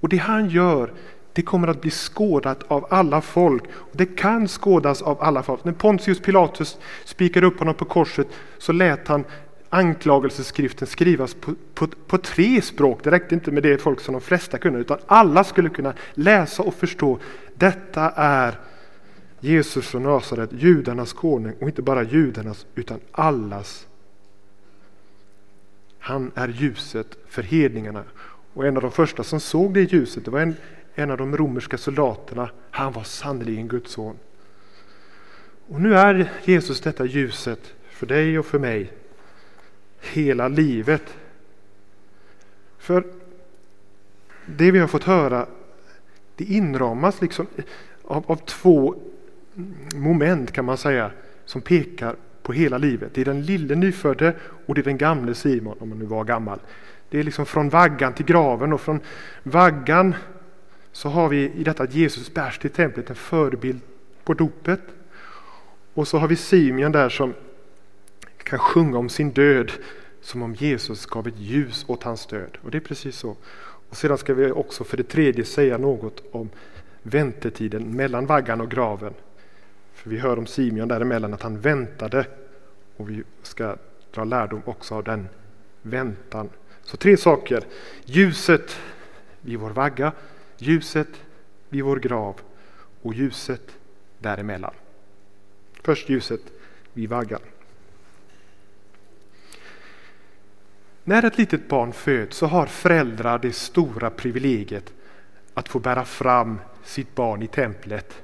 Och 0.00 0.08
det 0.08 0.16
han 0.16 0.48
gör, 0.48 0.92
det 1.34 1.42
kommer 1.42 1.68
att 1.68 1.80
bli 1.80 1.90
skådat 1.90 2.62
av 2.62 2.86
alla 2.90 3.20
folk. 3.20 3.64
Det 3.92 4.06
kan 4.06 4.48
skådas 4.48 5.02
av 5.02 5.22
alla 5.22 5.42
folk. 5.42 5.64
När 5.64 5.72
Pontius 5.72 6.20
Pilatus 6.20 6.78
spikade 7.04 7.46
upp 7.46 7.58
honom 7.58 7.74
på 7.74 7.84
korset 7.84 8.28
så 8.58 8.72
lät 8.72 9.08
han 9.08 9.24
anklagelseskriften 9.68 10.88
skrivas 10.88 11.34
på, 11.34 11.54
på, 11.74 11.86
på, 12.06 12.18
tre 12.18 12.62
språk. 12.62 13.00
Det 13.02 13.10
räckte 13.10 13.34
inte 13.34 13.50
med 13.50 13.62
det 13.62 13.78
folk 13.78 14.00
som 14.00 14.12
de 14.12 14.20
flesta 14.20 14.58
kunde, 14.58 14.78
utan 14.78 14.98
alla 15.06 15.44
skulle 15.44 15.68
kunna 15.68 15.94
läsa 16.14 16.62
och 16.62 16.74
förstå. 16.74 17.18
Detta 17.54 18.10
är 18.10 18.58
Jesus 19.40 19.86
från 19.86 20.02
Nasaret, 20.02 20.50
judarnas 20.52 21.12
konung 21.12 21.54
och 21.60 21.68
inte 21.68 21.82
bara 21.82 22.02
judarnas 22.02 22.66
utan 22.74 23.00
allas. 23.12 23.86
Han 25.98 26.30
är 26.34 26.48
ljuset 26.48 27.16
för 27.28 27.42
hedningarna. 27.42 28.04
Och 28.54 28.66
en 28.66 28.76
av 28.76 28.82
de 28.82 28.90
första 28.90 29.22
som 29.22 29.40
såg 29.40 29.74
det 29.74 29.92
ljuset, 29.92 30.24
det 30.24 30.30
var 30.30 30.40
en, 30.40 30.56
en 30.94 31.10
av 31.10 31.16
de 31.16 31.36
romerska 31.36 31.78
soldaterna. 31.78 32.50
Han 32.70 32.92
var 32.92 33.02
sannerligen 33.02 33.68
Guds 33.68 33.92
son. 33.92 34.16
Och 35.68 35.80
nu 35.80 35.94
är 35.94 36.32
Jesus 36.44 36.80
detta 36.80 37.04
ljuset 37.04 37.74
för 37.90 38.06
dig 38.06 38.38
och 38.38 38.46
för 38.46 38.58
mig 38.58 38.92
hela 40.00 40.48
livet. 40.48 41.14
För 42.78 43.04
det 44.46 44.70
vi 44.70 44.78
har 44.78 44.86
fått 44.86 45.04
höra 45.04 45.46
det 46.36 46.44
inramas 46.44 47.20
liksom 47.20 47.46
av, 48.02 48.24
av 48.26 48.36
två 48.36 48.94
moment 49.94 50.52
kan 50.52 50.64
man 50.64 50.76
säga 50.76 51.10
som 51.44 51.60
pekar 51.60 52.16
på 52.42 52.52
hela 52.52 52.78
livet. 52.78 53.14
Det 53.14 53.20
är 53.20 53.24
den 53.24 53.42
lille 53.42 53.74
nyfödde 53.74 54.34
och 54.66 54.74
det 54.74 54.80
är 54.80 54.84
den 54.84 54.98
gamle 54.98 55.34
Simon, 55.34 55.76
om 55.80 55.90
han 55.90 55.98
nu 55.98 56.04
var 56.04 56.24
gammal. 56.24 56.58
Det 57.08 57.18
är 57.18 57.22
liksom 57.22 57.46
från 57.46 57.68
vaggan 57.68 58.12
till 58.12 58.26
graven 58.26 58.72
och 58.72 58.80
från 58.80 59.00
vaggan 59.42 60.14
så 60.94 61.08
har 61.08 61.28
vi 61.28 61.50
i 61.50 61.64
detta 61.64 61.82
att 61.82 61.94
Jesus 61.94 62.34
bärs 62.34 62.58
till 62.58 62.70
templet 62.70 63.10
en 63.10 63.16
förebild 63.16 63.80
på 64.24 64.34
dopet. 64.34 64.80
Och 65.94 66.08
så 66.08 66.18
har 66.18 66.28
vi 66.28 66.36
Simeon 66.36 66.92
där 66.92 67.08
som 67.08 67.34
kan 68.42 68.58
sjunga 68.58 68.98
om 68.98 69.08
sin 69.08 69.30
död 69.30 69.72
som 70.20 70.42
om 70.42 70.54
Jesus 70.54 71.06
gav 71.06 71.28
ett 71.28 71.38
ljus 71.38 71.84
åt 71.88 72.02
hans 72.02 72.26
död. 72.26 72.58
Och 72.62 72.70
det 72.70 72.78
är 72.78 72.80
precis 72.80 73.16
så. 73.16 73.36
Och 73.88 73.96
sedan 73.96 74.18
ska 74.18 74.34
vi 74.34 74.50
också 74.50 74.84
för 74.84 74.96
det 74.96 75.08
tredje 75.08 75.44
säga 75.44 75.78
något 75.78 76.22
om 76.32 76.48
väntetiden 77.02 77.96
mellan 77.96 78.26
vaggan 78.26 78.60
och 78.60 78.70
graven. 78.70 79.14
För 79.94 80.10
vi 80.10 80.18
hör 80.18 80.38
om 80.38 80.46
Simeon 80.46 80.88
däremellan 80.88 81.34
att 81.34 81.42
han 81.42 81.60
väntade 81.60 82.26
och 82.96 83.10
vi 83.10 83.22
ska 83.42 83.76
dra 84.14 84.24
lärdom 84.24 84.62
också 84.64 84.94
av 84.94 85.04
den 85.04 85.28
väntan. 85.82 86.48
Så 86.82 86.96
tre 86.96 87.16
saker. 87.16 87.64
Ljuset 88.04 88.76
vid 89.40 89.58
vår 89.58 89.70
vagga, 89.70 90.12
ljuset 90.64 91.08
vid 91.68 91.84
vår 91.84 91.96
grav 91.96 92.40
och 93.02 93.14
ljuset 93.14 93.78
däremellan. 94.18 94.74
Först 95.82 96.08
ljuset 96.08 96.40
vid 96.92 97.08
vaggan. 97.08 97.40
När 101.04 101.24
ett 101.24 101.38
litet 101.38 101.68
barn 101.68 101.92
föds 101.92 102.36
så 102.36 102.46
har 102.46 102.66
föräldrar 102.66 103.38
det 103.38 103.52
stora 103.52 104.10
privilegiet 104.10 104.92
att 105.54 105.68
få 105.68 105.78
bära 105.78 106.04
fram 106.04 106.60
sitt 106.84 107.14
barn 107.14 107.42
i 107.42 107.46
templet 107.46 108.22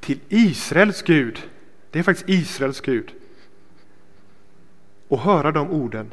till 0.00 0.20
Israels 0.28 1.02
Gud. 1.02 1.42
Det 1.90 1.98
är 1.98 2.02
faktiskt 2.02 2.28
Israels 2.28 2.80
Gud. 2.80 3.12
Och 5.08 5.18
höra 5.18 5.52
de 5.52 5.70
orden 5.70 6.12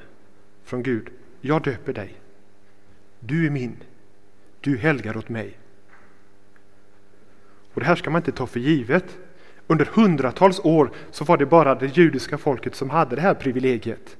från 0.63 0.83
Gud. 0.83 1.09
Jag 1.41 1.61
döper 1.61 1.93
dig. 1.93 2.15
Du 3.19 3.45
är 3.45 3.49
min. 3.49 3.75
Du 4.61 4.77
helgar 4.77 5.17
åt 5.17 5.29
mig. 5.29 5.57
Och 7.73 7.79
Det 7.79 7.85
här 7.85 7.95
ska 7.95 8.09
man 8.09 8.19
inte 8.19 8.31
ta 8.31 8.47
för 8.47 8.59
givet. 8.59 9.17
Under 9.67 9.85
hundratals 9.85 10.59
år 10.59 10.91
så 11.11 11.25
var 11.25 11.37
det 11.37 11.45
bara 11.45 11.75
det 11.75 11.97
judiska 11.97 12.37
folket 12.37 12.75
som 12.75 12.89
hade 12.89 13.15
det 13.15 13.21
här 13.21 13.33
privilegiet. 13.33 14.17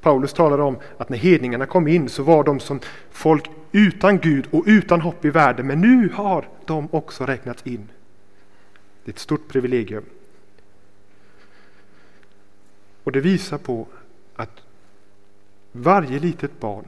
Paulus 0.00 0.32
talar 0.32 0.58
om 0.58 0.78
att 0.98 1.08
när 1.08 1.18
hedningarna 1.18 1.66
kom 1.66 1.88
in 1.88 2.08
så 2.08 2.22
var 2.22 2.44
de 2.44 2.60
som 2.60 2.80
folk 3.10 3.50
utan 3.72 4.18
Gud 4.18 4.46
och 4.50 4.64
utan 4.66 5.00
hopp 5.00 5.24
i 5.24 5.30
världen, 5.30 5.66
men 5.66 5.80
nu 5.80 6.08
har 6.14 6.48
de 6.64 6.88
också 6.90 7.26
räknats 7.26 7.66
in. 7.66 7.88
Det 9.04 9.10
är 9.10 9.12
ett 9.12 9.18
stort 9.18 9.48
privilegium. 9.48 10.04
Och 13.04 13.12
det 13.12 13.20
visar 13.20 13.58
på 13.58 13.86
att 14.36 14.62
varje 15.72 16.18
litet 16.18 16.60
barn 16.60 16.84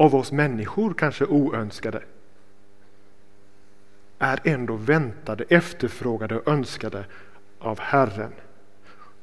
av 0.00 0.14
oss 0.14 0.32
människor, 0.32 0.94
kanske 0.94 1.24
oönskade, 1.24 2.02
är 4.18 4.40
ändå 4.44 4.76
väntade, 4.76 5.44
efterfrågade 5.48 6.36
och 6.38 6.48
önskade 6.48 7.04
av 7.58 7.80
Herren. 7.80 8.32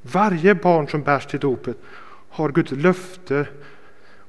Varje 0.02 0.56
barn 0.56 0.88
som 0.88 1.04
bärs 1.04 1.26
till 1.26 1.40
dopet 1.40 1.78
har 2.30 2.52
Guds 2.52 2.72
löfte 2.72 3.48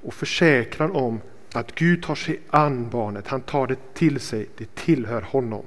och 0.02 0.14
försäkran 0.14 0.90
om 0.90 1.21
att 1.52 1.75
Gud 1.75 2.02
tar 2.02 2.14
sig 2.14 2.40
an 2.50 2.90
barnet, 2.90 3.28
han 3.28 3.40
tar 3.40 3.67
det 3.67 3.95
till 3.95 4.21
sig, 4.21 4.49
det 4.57 4.75
tillhör 4.75 5.23
honom. 5.23 5.64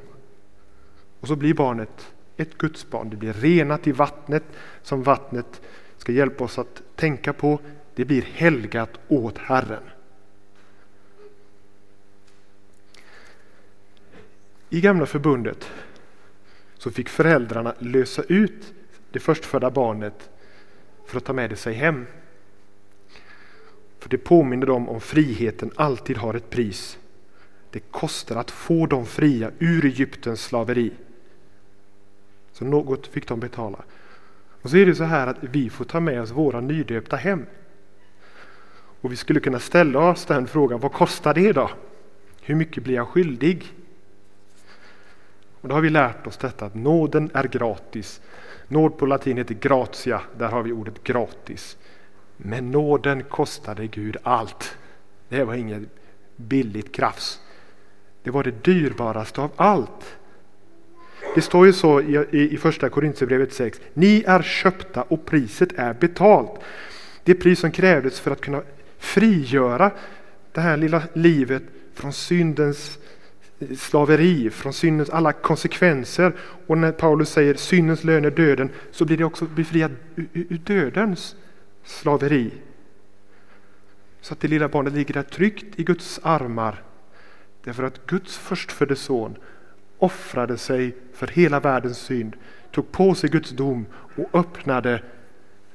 Och 1.19 1.27
så 1.27 1.35
blir 1.35 1.53
barnet 1.53 2.13
ett 2.37 2.57
Guds 2.57 2.89
barn. 2.89 3.09
Det 3.09 3.17
blir 3.17 3.33
renat 3.33 3.87
i 3.87 3.91
vattnet 3.91 4.43
som 4.81 5.03
vattnet 5.03 5.61
ska 5.97 6.11
hjälpa 6.11 6.43
oss 6.43 6.59
att 6.59 6.81
tänka 6.95 7.33
på. 7.33 7.59
Det 7.95 8.05
blir 8.05 8.21
helgat 8.21 8.99
åt 9.07 9.37
Herren. 9.37 9.83
I 14.73 14.81
gamla 14.81 15.05
förbundet 15.05 15.71
så 16.77 16.91
fick 16.91 17.09
föräldrarna 17.09 17.73
lösa 17.79 18.23
ut 18.23 18.73
det 19.11 19.19
förstfödda 19.19 19.71
barnet 19.71 20.29
för 21.05 21.17
att 21.17 21.25
ta 21.25 21.33
med 21.33 21.49
det 21.49 21.55
sig 21.55 21.73
hem. 21.73 22.05
För 23.99 24.09
det 24.09 24.17
påminner 24.17 24.65
dem 24.65 24.89
om 24.89 25.01
friheten 25.01 25.71
alltid 25.75 26.17
har 26.17 26.33
ett 26.33 26.49
pris. 26.49 26.99
Det 27.71 27.79
kostar 27.79 28.35
att 28.35 28.51
få 28.51 28.85
dem 28.85 29.05
fria 29.05 29.51
ur 29.59 29.85
Egyptens 29.85 30.43
slaveri. 30.43 30.91
Så 32.51 32.65
något 32.65 33.07
fick 33.07 33.27
de 33.27 33.39
betala. 33.39 33.83
Och 34.61 34.69
så 34.69 34.77
är 34.77 34.85
det 34.85 34.95
så 34.95 35.03
här 35.03 35.27
att 35.27 35.37
vi 35.41 35.69
får 35.69 35.85
ta 35.85 35.99
med 35.99 36.21
oss 36.21 36.31
våra 36.31 36.61
nydöpta 36.61 37.15
hem. 37.15 37.45
Och 39.01 39.11
vi 39.11 39.15
skulle 39.15 39.39
kunna 39.39 39.59
ställa 39.59 39.99
oss 39.99 40.25
den 40.25 40.47
frågan, 40.47 40.79
vad 40.79 40.93
kostar 40.93 41.33
det 41.33 41.51
då? 41.51 41.71
Hur 42.41 42.55
mycket 42.55 42.83
blir 42.83 42.95
jag 42.95 43.07
skyldig? 43.07 43.73
Och 45.61 45.69
då 45.69 45.75
har 45.75 45.81
vi 45.81 45.89
lärt 45.89 46.27
oss 46.27 46.37
detta 46.37 46.65
att 46.65 46.75
nåden 46.75 47.29
är 47.33 47.43
gratis. 47.43 48.21
Nåd 48.67 48.97
på 48.97 49.05
latin 49.05 49.37
heter 49.37 49.55
gratia, 49.55 50.21
där 50.37 50.47
har 50.47 50.63
vi 50.63 50.71
ordet 50.71 51.03
gratis. 51.03 51.77
Men 52.37 52.71
nåden 52.71 53.23
kostade 53.23 53.87
Gud 53.87 54.17
allt. 54.23 54.77
Det 55.29 55.43
var 55.43 55.53
inget 55.53 55.83
billigt 56.35 56.95
krafs. 56.95 57.39
Det 58.23 58.31
var 58.31 58.43
det 58.43 58.63
dyrbaraste 58.63 59.41
av 59.41 59.51
allt. 59.55 60.17
Det 61.35 61.41
står 61.41 61.65
ju 61.65 61.73
så 61.73 62.01
i, 62.01 62.57
första 62.61 62.89
Korintierbrevet 62.89 63.53
6. 63.53 63.81
Ni 63.93 64.23
är 64.27 64.41
köpta 64.41 65.01
och 65.01 65.25
priset 65.25 65.69
är 65.75 65.93
betalt. 65.93 66.51
Det 67.23 67.35
pris 67.35 67.59
som 67.59 67.71
krävdes 67.71 68.19
för 68.19 68.31
att 68.31 68.41
kunna 68.41 68.61
frigöra 68.97 69.91
det 70.51 70.61
här 70.61 70.77
lilla 70.77 71.03
livet 71.13 71.63
från 71.93 72.13
syndens 72.13 72.97
slaveri, 73.77 74.49
från 74.49 74.73
syndens 74.73 75.09
alla 75.09 75.33
konsekvenser. 75.33 76.33
Och 76.67 76.77
när 76.77 76.91
Paulus 76.91 77.29
säger 77.29 77.53
syndens 77.53 78.03
lön 78.03 78.25
är 78.25 78.31
döden 78.31 78.69
så 78.91 79.05
blir 79.05 79.17
det 79.17 79.23
också 79.23 79.45
befriat 79.45 79.91
ur 80.33 80.57
dödens 80.63 81.35
slaveri. 81.83 82.51
Så 84.21 84.33
att 84.33 84.39
det 84.39 84.47
lilla 84.47 84.67
barnet 84.67 84.93
ligger 84.93 85.13
där 85.13 85.23
tryggt 85.23 85.79
i 85.79 85.83
Guds 85.83 86.19
armar. 86.23 86.83
Därför 87.63 87.83
att 87.83 88.05
Guds 88.05 88.37
förstfödde 88.37 88.95
son 88.95 89.35
offrade 89.97 90.57
sig 90.57 90.95
för 91.13 91.27
hela 91.27 91.59
världens 91.59 91.97
synd, 91.97 92.35
tog 92.71 92.91
på 92.91 93.15
sig 93.15 93.29
Guds 93.29 93.49
dom 93.49 93.85
och 94.15 94.39
öppnade 94.39 95.03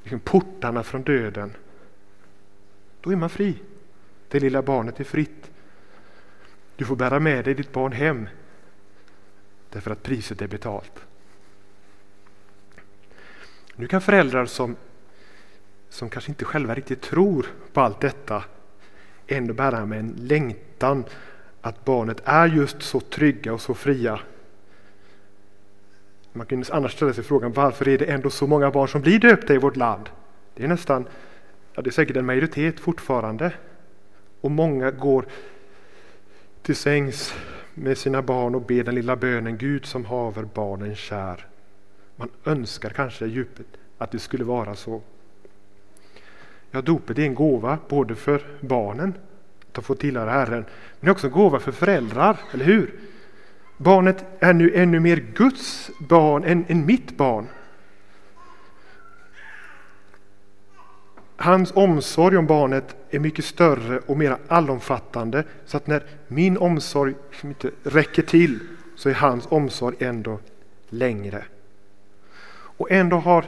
liksom 0.03 0.19
portarna 0.19 0.83
från 0.83 1.03
döden. 1.03 1.53
Då 3.01 3.11
är 3.11 3.15
man 3.15 3.29
fri. 3.29 3.55
Det 4.27 4.39
lilla 4.39 4.61
barnet 4.61 4.99
är 4.99 5.03
fritt. 5.03 5.46
Du 6.77 6.85
får 6.85 6.95
bära 6.95 7.19
med 7.19 7.45
dig 7.45 7.53
ditt 7.53 7.71
barn 7.71 7.91
hem 7.91 8.29
därför 9.69 9.91
att 9.91 10.03
priset 10.03 10.41
är 10.41 10.47
betalt. 10.47 10.91
Nu 13.75 13.87
kan 13.87 14.01
föräldrar 14.01 14.45
som 14.45 14.75
som 15.89 16.09
kanske 16.09 16.31
inte 16.31 16.45
själva 16.45 16.75
riktigt 16.75 17.01
tror 17.01 17.47
på 17.73 17.81
allt 17.81 18.01
detta 18.01 18.43
ändå 19.27 19.53
bära 19.53 19.85
med 19.85 19.99
en 19.99 20.15
längtan 20.17 21.03
att 21.61 21.85
barnet 21.85 22.21
är 22.23 22.47
just 22.47 22.81
så 22.81 22.99
trygga 22.99 23.53
och 23.53 23.61
så 23.61 23.73
fria. 23.73 24.19
Man 26.33 26.45
kan 26.45 26.63
annars 26.71 26.93
ställa 26.93 27.13
sig 27.13 27.23
frågan 27.23 27.53
varför 27.53 27.87
är 27.87 27.97
det 27.97 28.05
ändå 28.05 28.29
så 28.29 28.47
många 28.47 28.71
barn 28.71 28.87
som 28.87 29.01
blir 29.01 29.19
döpta 29.19 29.53
i 29.53 29.57
vårt 29.57 29.75
land? 29.75 30.09
Det 30.53 30.63
är 30.63 30.67
nästan, 30.67 31.07
ja 31.73 31.81
det 31.81 31.89
är 31.89 31.91
säkert 31.91 32.15
en 32.17 32.25
majoritet 32.25 32.79
fortfarande. 32.79 33.53
Och 34.41 34.51
många 34.51 34.91
går 34.91 35.25
till 36.67 36.75
sängs 36.75 37.33
med 37.73 37.97
sina 37.97 38.21
barn 38.21 38.55
och 38.55 38.61
ber 38.61 38.83
den 38.83 38.95
lilla 38.95 39.15
bönen 39.15 39.57
Gud 39.57 39.85
som 39.85 40.05
haver 40.05 40.43
barnen 40.53 40.95
kär. 40.95 41.47
Man 42.15 42.29
önskar 42.45 42.89
kanske 42.89 43.25
i 43.25 43.29
djupet 43.29 43.65
att 43.97 44.11
det 44.11 44.19
skulle 44.19 44.43
vara 44.43 44.75
så. 44.75 45.01
Ja, 46.71 46.81
dopet 46.81 47.17
är 47.17 47.23
en 47.23 47.35
gåva 47.35 47.77
både 47.89 48.15
för 48.15 48.41
barnen 48.61 49.13
att 49.73 49.85
få 49.85 49.95
tillhöra 49.95 50.31
Herren, 50.31 50.65
men 50.99 51.11
också 51.11 51.27
en 51.27 51.33
gåva 51.33 51.59
för 51.59 51.71
föräldrar, 51.71 52.37
eller 52.51 52.65
hur? 52.65 52.93
Barnet 53.77 54.25
är 54.39 54.53
nu 54.53 54.75
ännu 54.75 54.99
mer 54.99 55.23
Guds 55.35 55.91
barn 55.99 56.43
än, 56.43 56.65
än 56.67 56.85
mitt 56.85 57.17
barn. 57.17 57.47
Hans 61.39 61.71
omsorg 61.75 62.37
om 62.37 62.47
barnet 62.47 62.95
är 63.09 63.19
mycket 63.19 63.45
större 63.45 63.99
och 63.99 64.17
mer 64.17 64.37
allomfattande 64.47 65.43
så 65.65 65.77
att 65.77 65.87
när 65.87 66.03
min 66.27 66.57
omsorg 66.57 67.13
liksom 67.29 67.49
inte 67.49 67.71
räcker 67.83 68.21
till 68.21 68.59
så 68.95 69.09
är 69.09 69.13
hans 69.13 69.47
omsorg 69.49 69.95
ändå 69.99 70.39
längre. 70.89 71.45
Och 72.49 72.91
ändå 72.91 73.17
har 73.17 73.45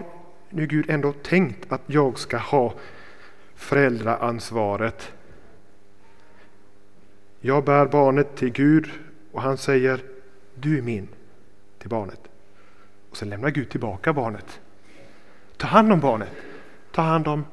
nu 0.49 0.67
Gud 0.67 0.89
ändå 0.89 1.11
tänkt 1.11 1.71
att 1.71 1.81
jag 1.85 2.19
ska 2.19 2.37
ha 2.37 2.73
föräldraansvaret. 3.55 5.11
Jag 7.39 7.63
bär 7.63 7.85
barnet 7.85 8.35
till 8.35 8.49
Gud 8.49 8.89
och 9.31 9.41
han 9.41 9.57
säger 9.57 10.03
du 10.55 10.77
är 10.77 10.81
min 10.81 11.07
till 11.79 11.89
barnet. 11.89 12.19
Och 13.09 13.17
sen 13.17 13.29
lämnar 13.29 13.49
Gud 13.49 13.69
tillbaka 13.69 14.13
barnet. 14.13 14.59
Ta 15.57 15.67
hand 15.67 15.91
om 15.91 15.99
barnet. 15.99 16.31
Ta 16.91 17.01
hand 17.01 17.27
om 17.27 17.45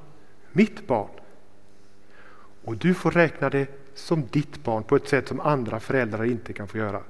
mitt 0.56 0.86
barn. 0.86 1.10
Och 2.64 2.76
du 2.76 2.94
får 2.94 3.10
räkna 3.10 3.50
det 3.50 3.66
som 3.94 4.26
ditt 4.30 4.64
barn 4.64 4.82
på 4.82 4.96
ett 4.96 5.08
sätt 5.08 5.28
som 5.28 5.40
andra 5.40 5.80
föräldrar 5.80 6.24
inte 6.24 6.52
kan 6.52 6.68
få 6.68 6.78
göra. 6.78 7.02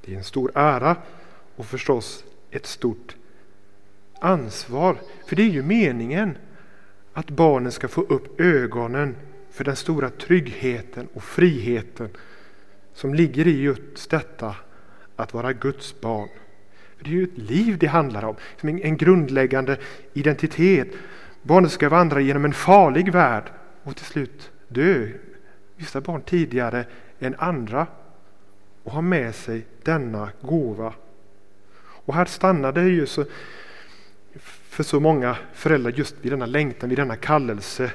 Det 0.00 0.14
är 0.14 0.18
en 0.18 0.24
stor 0.24 0.52
ära 0.54 0.96
och 1.56 1.66
förstås 1.66 2.24
ett 2.50 2.66
stort 2.66 3.16
ansvar. 4.20 4.96
För 5.26 5.36
det 5.36 5.42
är 5.42 5.50
ju 5.50 5.62
meningen 5.62 6.38
att 7.12 7.30
barnen 7.30 7.72
ska 7.72 7.88
få 7.88 8.00
upp 8.00 8.40
ögonen 8.40 9.16
för 9.50 9.64
den 9.64 9.76
stora 9.76 10.10
tryggheten 10.10 11.08
och 11.14 11.24
friheten 11.24 12.08
som 12.94 13.14
ligger 13.14 13.46
i 13.46 13.60
just 13.60 14.10
detta 14.10 14.56
att 15.16 15.34
vara 15.34 15.52
Guds 15.52 16.00
barn. 16.00 16.28
Det 17.00 17.10
är 17.10 17.14
ju 17.14 17.24
ett 17.24 17.38
liv 17.38 17.78
det 17.78 17.86
handlar 17.86 18.24
om, 18.24 18.36
en 18.60 18.96
grundläggande 18.96 19.76
identitet. 20.12 20.88
Barnet 21.42 21.72
ska 21.72 21.88
vandra 21.88 22.20
genom 22.20 22.44
en 22.44 22.52
farlig 22.52 23.12
värld 23.12 23.52
och 23.82 23.96
till 23.96 24.06
slut 24.06 24.50
dö. 24.68 25.08
Vissa 25.76 26.00
barn 26.00 26.22
tidigare 26.22 26.84
än 27.18 27.34
andra 27.38 27.86
och 28.82 28.92
ha 28.92 29.00
med 29.00 29.34
sig 29.34 29.66
denna 29.82 30.30
gåva. 30.40 30.92
Och 31.80 32.14
här 32.14 32.24
stannar 32.24 32.72
det 32.72 32.88
ju 32.88 33.06
så, 33.06 33.24
för 34.68 34.82
så 34.82 35.00
många 35.00 35.36
föräldrar 35.52 35.92
just 35.92 36.16
vid 36.22 36.32
denna 36.32 36.46
längtan, 36.46 36.88
vid 36.88 36.98
denna 36.98 37.16
kallelse. 37.16 37.92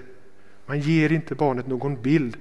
Man 0.65 0.79
ger 0.79 1.12
inte 1.12 1.36
barnet 1.36 1.67
någon 1.67 2.01
bild 2.01 2.38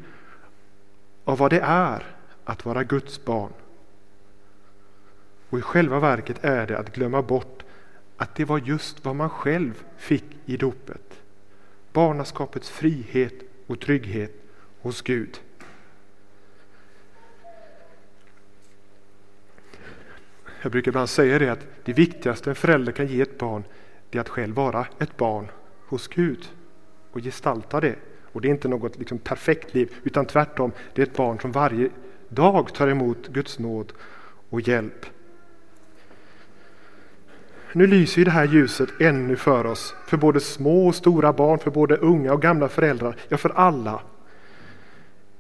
av 1.24 1.38
vad 1.38 1.50
det 1.50 1.60
är 1.60 2.02
att 2.44 2.64
vara 2.64 2.84
Guds 2.84 3.24
barn. 3.24 3.52
Och 5.52 5.58
i 5.58 5.62
själva 5.62 6.00
verket 6.00 6.44
är 6.44 6.66
det 6.66 6.78
att 6.78 6.94
glömma 6.94 7.22
bort 7.22 7.62
att 8.16 8.34
det 8.34 8.44
var 8.44 8.58
just 8.58 9.04
vad 9.04 9.16
man 9.16 9.30
själv 9.30 9.84
fick 9.96 10.24
i 10.44 10.56
dopet. 10.56 11.22
Barnaskapets 11.92 12.70
frihet 12.70 13.34
och 13.66 13.80
trygghet 13.80 14.32
hos 14.80 15.02
Gud. 15.02 15.40
Jag 20.62 20.72
brukar 20.72 20.90
ibland 20.90 21.08
säga 21.08 21.38
det 21.38 21.48
att 21.48 21.66
det 21.84 21.92
viktigaste 21.92 22.50
en 22.50 22.56
förälder 22.56 22.92
kan 22.92 23.06
ge 23.06 23.20
ett 23.20 23.38
barn 23.38 23.64
det 24.10 24.18
är 24.18 24.20
att 24.20 24.28
själv 24.28 24.54
vara 24.54 24.86
ett 24.98 25.16
barn 25.16 25.48
hos 25.88 26.08
Gud 26.08 26.48
och 27.12 27.20
gestalta 27.20 27.80
det. 27.80 27.96
Och 28.32 28.40
det 28.40 28.48
är 28.48 28.50
inte 28.50 28.68
något 28.68 28.98
liksom 28.98 29.18
perfekt 29.18 29.74
liv 29.74 29.94
utan 30.02 30.26
tvärtom, 30.26 30.72
det 30.94 31.02
är 31.02 31.06
ett 31.06 31.16
barn 31.16 31.40
som 31.40 31.52
varje 31.52 31.90
dag 32.28 32.74
tar 32.74 32.88
emot 32.88 33.28
Guds 33.28 33.58
nåd 33.58 33.92
och 34.50 34.60
hjälp. 34.60 35.06
Nu 37.72 37.86
lyser 37.86 38.18
ju 38.18 38.24
det 38.24 38.30
här 38.30 38.44
ljuset 38.44 38.88
ännu 39.00 39.36
för 39.36 39.66
oss, 39.66 39.94
för 40.06 40.16
både 40.16 40.40
små 40.40 40.88
och 40.88 40.94
stora 40.94 41.32
barn, 41.32 41.58
för 41.58 41.70
både 41.70 41.96
unga 41.96 42.32
och 42.32 42.42
gamla 42.42 42.68
föräldrar, 42.68 43.16
ja 43.28 43.36
för 43.36 43.50
alla. 43.50 44.00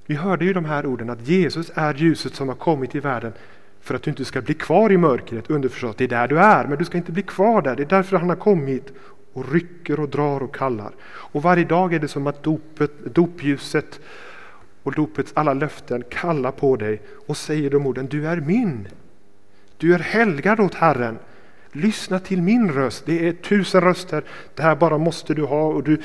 Vi 0.06 0.14
hörde 0.14 0.44
ju 0.44 0.52
de 0.52 0.64
här 0.64 0.86
orden 0.86 1.10
att 1.10 1.28
Jesus 1.28 1.70
är 1.74 1.94
ljuset 1.94 2.34
som 2.34 2.48
har 2.48 2.54
kommit 2.54 2.94
i 2.94 3.00
världen 3.00 3.32
för 3.80 3.94
att 3.94 4.02
du 4.02 4.10
inte 4.10 4.24
ska 4.24 4.40
bli 4.40 4.54
kvar 4.54 4.92
i 4.92 4.96
mörkret, 4.96 5.50
underförstått, 5.50 5.98
det 5.98 6.04
är 6.04 6.08
där 6.08 6.28
du 6.28 6.38
är, 6.38 6.64
men 6.64 6.78
du 6.78 6.84
ska 6.84 6.98
inte 6.98 7.12
bli 7.12 7.22
kvar 7.22 7.62
där, 7.62 7.76
det 7.76 7.82
är 7.82 7.86
därför 7.86 8.16
han 8.16 8.28
har 8.28 8.36
kommit 8.36 8.92
och 9.32 9.52
rycker 9.52 10.00
och 10.00 10.08
drar 10.08 10.42
och 10.42 10.54
kallar. 10.54 10.92
Och 11.04 11.42
varje 11.42 11.64
dag 11.64 11.94
är 11.94 11.98
det 11.98 12.08
som 12.08 12.26
att 12.26 12.42
dopet, 12.42 13.14
dopljuset 13.14 14.00
och 14.82 14.92
dopets 14.92 15.32
alla 15.34 15.54
löften 15.54 16.04
kallar 16.10 16.50
på 16.50 16.76
dig 16.76 17.02
och 17.26 17.36
säger 17.36 17.70
de 17.70 17.86
orden, 17.86 18.06
du 18.06 18.26
är 18.26 18.36
min. 18.36 18.88
Du 19.76 19.94
är 19.94 19.98
helgad 19.98 20.60
åt 20.60 20.74
Herren. 20.74 21.18
Lyssna 21.72 22.18
till 22.18 22.42
min 22.42 22.72
röst. 22.72 23.06
Det 23.06 23.28
är 23.28 23.32
tusen 23.32 23.80
röster. 23.80 24.24
Det 24.54 24.62
här 24.62 24.76
bara 24.76 24.98
måste 24.98 25.34
du 25.34 25.44
ha 25.44 25.66
och 25.66 25.82
du, 25.82 26.02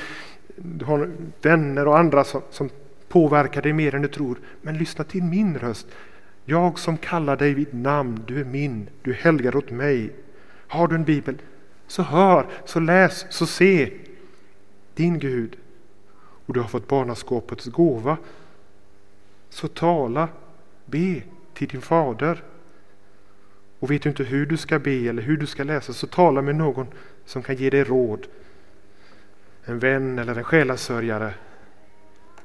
du 0.56 0.84
har 0.84 1.10
vänner 1.42 1.88
och 1.88 1.98
andra 1.98 2.24
som, 2.24 2.42
som 2.50 2.70
påverkar 3.08 3.62
dig 3.62 3.72
mer 3.72 3.94
än 3.94 4.02
du 4.02 4.08
tror. 4.08 4.38
Men 4.62 4.78
lyssna 4.78 5.04
till 5.04 5.22
min 5.22 5.58
röst. 5.58 5.86
Jag 6.44 6.78
som 6.78 6.96
kallar 6.96 7.36
dig 7.36 7.54
vid 7.54 7.74
namn, 7.74 8.22
du 8.26 8.40
är 8.40 8.44
min, 8.44 8.88
du 9.02 9.12
helgar 9.12 9.56
åt 9.56 9.70
mig. 9.70 10.10
Har 10.68 10.88
du 10.88 10.94
en 10.94 11.04
bibel, 11.04 11.38
så 11.86 12.02
hör, 12.02 12.46
så 12.64 12.80
läs, 12.80 13.26
så 13.30 13.46
se 13.46 13.92
din 14.94 15.18
Gud. 15.18 15.56
Och 16.46 16.54
du 16.54 16.60
har 16.60 16.68
fått 16.68 16.88
barnaskapets 16.88 17.66
gåva. 17.66 18.16
Så 19.50 19.68
tala, 19.68 20.28
be 20.86 21.22
till 21.54 21.68
din 21.68 21.80
fader. 21.80 22.42
Och 23.78 23.90
vet 23.90 24.02
du 24.02 24.08
inte 24.08 24.24
hur 24.24 24.46
du 24.46 24.56
ska 24.56 24.78
be 24.78 25.08
eller 25.08 25.22
hur 25.22 25.36
du 25.36 25.46
ska 25.46 25.64
läsa 25.64 25.92
så 25.92 26.06
tala 26.06 26.42
med 26.42 26.56
någon 26.56 26.86
som 27.24 27.42
kan 27.42 27.56
ge 27.56 27.70
dig 27.70 27.84
råd. 27.84 28.26
En 29.64 29.78
vän 29.78 30.18
eller 30.18 30.34
en 30.34 30.44
själasörjare. 30.44 31.34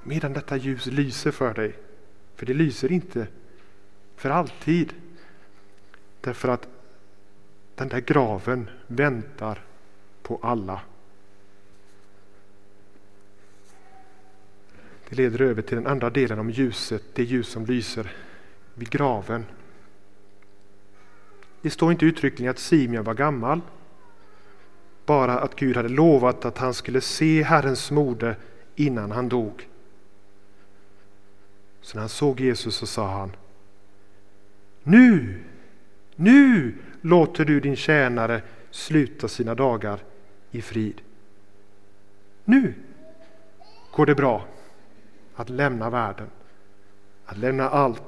Medan 0.04 0.34
detta 0.34 0.58
ljus 0.58 0.86
lyser 0.86 1.32
för 1.32 1.54
dig. 1.54 1.76
För 2.36 2.46
det 2.46 2.54
lyser 2.54 2.91
inte 2.91 3.28
för 4.15 4.30
alltid. 4.30 4.93
Därför 6.22 6.50
att 6.50 6.67
den 7.76 7.88
där 7.88 8.00
graven 8.00 8.69
väntar 8.88 9.62
på 10.22 10.39
alla. 10.41 10.82
Det 15.10 15.15
leder 15.15 15.41
över 15.41 15.62
till 15.62 15.76
den 15.76 15.88
andra 15.88 16.10
delen 16.10 16.39
om 16.39 16.50
ljuset, 16.50 17.04
det 17.13 17.24
ljus 17.24 17.48
som 17.48 17.65
lyser 17.65 18.12
vid 18.74 18.89
graven. 18.89 19.46
Det 21.63 21.69
står 21.69 21.91
inte 21.91 22.06
uttryckligen 22.06 22.52
att 22.52 22.60
Simeon 22.60 23.04
var 23.04 23.13
gammal. 23.13 23.62
Bara 25.06 25.39
att 25.39 25.56
Gud 25.56 25.76
hade 25.76 25.89
lovat 25.89 26.45
att 26.45 26.58
han 26.58 26.73
skulle 26.73 27.02
se 27.02 27.43
Herrens 27.43 27.91
mode 27.91 28.36
innan 28.76 29.12
han 29.12 29.30
dog. 29.30 29.69
Så 31.82 31.95
när 31.95 32.02
han 32.02 32.10
såg 32.10 32.39
Jesus 32.39 32.76
så 32.76 32.88
sa 32.88 33.12
han 33.12 33.32
Nu, 34.84 35.39
nu 36.15 36.76
låter 37.02 37.45
du 37.45 37.60
din 37.60 37.76
tjänare 37.76 38.41
sluta 38.71 39.28
sina 39.28 39.56
dagar 39.56 39.99
i 40.52 40.62
frid. 40.62 41.02
Nu 42.45 42.73
går 43.91 44.06
det 44.06 44.15
bra 44.15 44.45
att 45.36 45.49
lämna 45.49 45.89
världen, 45.89 46.28
att 47.26 47.38
lämna 47.38 47.69
allt. 47.69 48.04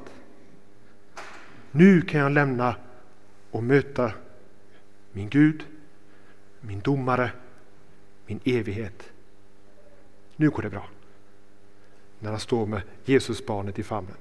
Nu 1.72 2.02
kan 2.02 2.22
jag 2.22 2.32
lämna 2.32 2.76
och 3.56 3.63
möta 3.63 4.12
min 5.12 5.30
Gud, 5.30 5.65
min 6.62 6.80
domare, 6.80 7.32
min 8.26 8.39
evighet. 8.46 9.12
Nu 10.36 10.50
går 10.50 10.62
det 10.62 10.70
bra. 10.70 10.88
När 12.20 12.30
han 12.30 12.39
står 12.39 12.65
med 12.65 12.82
Jesusbarnet 13.06 13.80
i 13.80 13.84
famnen. 13.84 14.15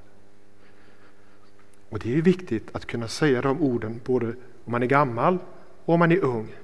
Och 1.88 1.98
det 1.98 2.18
är 2.18 2.22
viktigt 2.22 2.76
att 2.76 2.86
kunna 2.86 3.08
säga 3.08 3.42
de 3.42 3.62
orden 3.62 4.00
både 4.04 4.26
om 4.64 4.72
man 4.72 4.82
är 4.82 4.86
gammal 4.86 5.38
och 5.84 5.94
om 5.94 5.98
man 5.98 6.12
är 6.12 6.24
ung. 6.24 6.54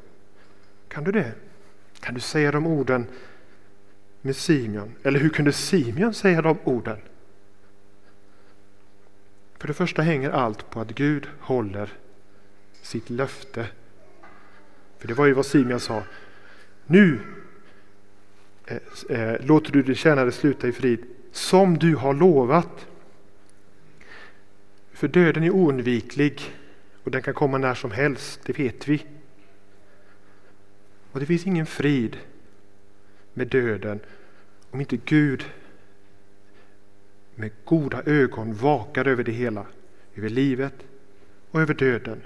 Kan 0.89 1.05
du 1.05 1.13
det? 1.13 1.33
Kan 2.01 2.15
du 2.15 2.21
säga 2.21 2.53
de 2.53 2.67
orden 2.67 3.07
med 4.21 4.37
Simeon? 4.37 4.95
Eller 5.03 5.21
hur 5.21 5.31
kunde 5.31 5.53
Simeon 5.53 6.15
säga 6.15 6.43
de 6.43 6.59
orden? 6.65 6.99
För 9.59 9.69
det 9.69 9.75
första 9.75 10.03
hänger 10.03 10.31
allt 10.31 10.71
på 10.71 10.81
att 10.81 10.95
Gud 10.95 11.29
håller 11.41 11.97
sitt 12.83 13.11
löfte. 13.11 13.67
För 14.99 15.09
det 15.09 15.15
var 15.15 15.27
ju 15.27 15.33
vad 15.33 15.47
Simeon 15.47 15.81
sa. 15.81 16.03
Nu 16.87 17.21
eh, 18.67 18.77
eh, 19.09 19.47
låter 19.47 19.73
du 19.73 19.83
din 19.83 19.95
tjänare 19.95 20.33
sluta 20.33 20.69
i 20.69 20.73
frid 20.73 21.05
som 21.33 21.79
du 21.79 21.97
har 21.97 22.15
lovat. 22.15 22.87
För 24.93 25.09
döden 25.09 25.45
är 25.45 25.51
oundviklig 25.51 26.55
och 27.05 27.11
den 27.11 27.23
kan 27.23 27.35
komma 27.35 27.59
när 27.59 27.75
som 27.75 27.91
helst, 27.91 28.41
det 28.45 28.59
vet 28.59 28.89
vi. 28.89 29.07
Och 31.13 31.21
det 31.21 31.27
finns 31.27 31.47
ingen 31.47 31.67
frid 31.67 32.17
med 33.35 33.49
döden 33.49 34.01
om 34.71 34.81
inte 34.81 34.97
Gud 34.97 35.45
med 37.35 37.51
goda 37.65 38.03
ögon 38.07 38.55
vakar 38.55 39.09
över 39.09 39.25
det 39.25 39.33
hela, 39.33 39.67
över 40.15 40.29
livet 40.29 40.75
och 41.51 41.61
över 41.61 41.75
döden. 41.75 42.23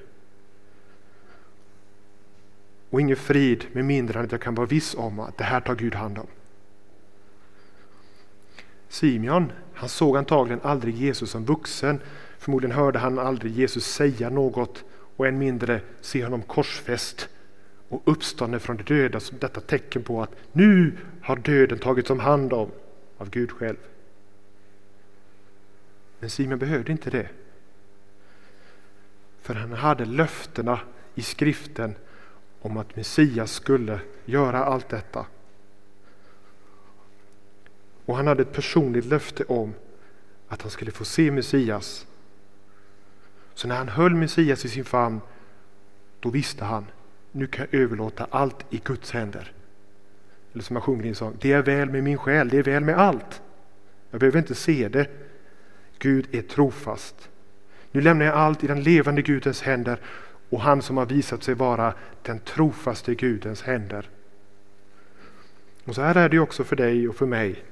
Och 2.95 3.01
ingen 3.01 3.17
frid 3.17 3.67
med 3.73 3.85
mindre 3.85 4.19
än 4.19 4.25
att 4.25 4.33
jag 4.33 4.41
kan 4.41 4.55
vara 4.55 4.67
viss 4.67 4.95
om 4.95 5.21
att 5.21 5.39
det 5.39 5.45
här 5.45 5.61
tar 5.61 5.75
Gud 5.75 5.95
hand 5.95 6.19
om. 6.19 6.27
Simeon, 8.89 9.53
han 9.73 9.89
såg 9.89 10.17
antagligen 10.17 10.61
aldrig 10.63 10.95
Jesus 10.95 11.31
som 11.31 11.45
vuxen. 11.45 12.01
Förmodligen 12.39 12.77
hörde 12.77 12.99
han 12.99 13.19
aldrig 13.19 13.53
Jesus 13.53 13.87
säga 13.87 14.31
något 14.31 14.85
och 15.17 15.27
än 15.27 15.39
mindre 15.39 15.81
se 16.01 16.25
honom 16.25 16.43
korsfäst 16.43 17.29
och 17.89 18.03
uppstånden 18.05 18.61
från 18.61 18.77
de 18.77 18.83
döda 18.83 19.21
som 19.21 19.39
detta 19.39 19.61
tecken 19.61 20.03
på 20.03 20.23
att 20.23 20.31
nu 20.53 20.97
har 21.23 21.37
döden 21.37 21.79
tagits 21.79 22.11
om 22.11 22.21
hand 22.21 22.53
om 22.53 22.71
av 23.19 23.31
Gud 23.31 23.51
själv. 23.51 23.79
Men 26.19 26.31
Simon 26.31 26.59
behövde 26.59 26.93
inte 26.93 27.11
det. 27.11 27.29
För 29.43 29.55
han 29.55 29.73
hade 29.73 30.05
löftena 30.05 30.81
i 31.15 31.23
skriften 31.23 31.95
om 32.65 32.77
att 32.77 32.97
Messias 32.97 33.53
skulle 33.53 34.01
göra 34.25 34.65
allt 34.65 34.89
detta. 34.89 35.27
Och 38.05 38.17
han 38.17 38.27
hade 38.27 38.43
ett 38.43 38.53
personligt 38.53 39.05
löfte 39.05 39.45
om 39.45 39.75
att 40.49 40.63
han 40.63 40.71
skulle 40.71 40.91
få 40.91 41.05
se 41.05 41.31
Messias. 41.31 42.07
Så 43.55 43.69
när 43.69 43.77
han 43.77 43.89
höll 43.89 44.15
Messias 44.15 44.65
i 44.65 44.69
sin 44.69 44.85
famn, 44.85 45.21
då 46.21 46.31
visste 46.31 46.65
han, 46.65 46.87
nu 47.33 47.47
kan 47.47 47.67
jag 47.71 47.81
överlåta 47.81 48.27
allt 48.31 48.65
i 48.71 48.81
Guds 48.85 49.11
händer. 49.11 49.53
Eller 50.53 50.63
som 50.63 50.77
jag 50.77 50.83
sjunger 50.83 51.05
i 51.05 51.09
en 51.09 51.15
sång, 51.15 51.37
det 51.41 51.53
är 51.53 51.63
väl 51.63 51.91
med 51.91 52.05
min 52.05 52.19
själ, 52.19 52.49
det 52.49 52.59
är 52.59 52.63
väl 52.63 52.85
med 52.85 52.99
allt. 52.99 53.43
Jag 54.11 54.21
behöver 54.21 54.39
inte 54.39 54.55
se 54.55 54.89
det. 54.89 55.07
Gud 55.99 56.35
är 56.35 56.43
trofast. 56.43 57.29
Nu 57.93 58.01
lämnar 58.01 58.27
jag 58.27 58.35
allt 58.35 58.65
i 58.65 58.67
den 58.67 58.83
levande 58.83 59.23
Gudens 59.23 59.63
händer 59.63 60.01
och 60.55 60.61
han 60.61 60.83
som 60.83 60.97
har 60.97 61.07
visat 61.07 61.43
sig 61.43 61.55
vara 61.55 61.95
den 62.23 62.39
trofaste 62.39 63.15
Gudens 63.15 63.63
händer. 63.63 64.11
Och 65.85 65.95
så 65.95 66.03
här 66.03 66.15
är 66.15 66.29
det 66.29 66.39
också 66.39 66.65
för 66.65 66.77
dig 66.77 67.09
och 67.09 67.17
för 67.17 67.27
mig. 67.27 67.65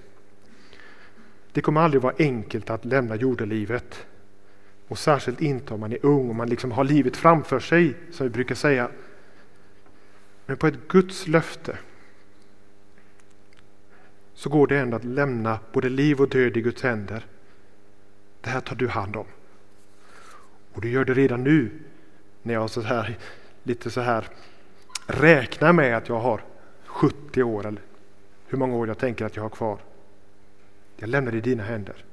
Det 1.53 1.61
kommer 1.61 1.81
aldrig 1.81 2.03
vara 2.03 2.15
enkelt 2.19 2.71
att 2.71 2.85
lämna 2.85 3.17
jordelivet. 3.17 4.07
Och 4.89 4.99
särskilt 4.99 5.41
inte 5.41 5.75
om 5.75 5.81
man 5.81 5.93
är 5.93 6.07
ung 6.07 6.29
och 6.29 6.35
man 6.35 6.49
liksom 6.49 6.73
har 6.73 6.85
livet 6.85 7.17
framför 7.17 7.61
sig, 7.61 7.95
som 8.11 8.27
vi 8.27 8.31
brukar 8.31 8.55
säga. 8.55 8.91
Men 10.47 10.57
på 10.57 10.67
ett 10.67 10.89
Guds 10.89 11.29
löfte 11.29 11.79
så 14.35 14.51
går 14.51 14.67
det 14.67 14.79
ändå 14.79 14.97
att 14.97 15.05
lämna 15.05 15.59
både 15.73 15.89
liv 15.89 16.21
och 16.21 16.29
död 16.29 16.57
i 16.57 16.61
Guds 16.61 16.83
händer. 16.83 17.27
Det 18.41 18.51
här 18.51 18.61
tar 18.61 18.77
du 18.77 18.89
hand 18.89 19.17
om. 19.17 19.27
Och 20.73 20.81
du 20.81 20.91
gör 20.91 21.05
det 21.05 21.15
redan 21.15 21.45
nu 21.45 21.71
när 22.43 22.55
jag 22.55 22.71
så 22.71 22.81
här, 22.81 23.19
lite 23.63 23.91
så 23.91 24.01
här 24.01 24.29
räknar 25.07 25.73
med 25.73 25.97
att 25.97 26.09
jag 26.09 26.19
har 26.19 26.45
70 26.87 27.43
år 27.43 27.67
eller 27.67 27.83
hur 28.47 28.59
många 28.59 28.77
år 28.77 28.89
jag 28.89 28.99
tänker 28.99 29.25
att 29.25 29.37
jag 29.37 29.43
har 29.43 29.51
kvar. 29.51 29.79
Jag 30.97 31.09
lämnar 31.09 31.33
det 31.33 31.39
i 31.39 31.41
dina 31.41 31.63
händer 31.63 32.05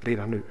redan 0.00 0.30
nu. 0.30 0.42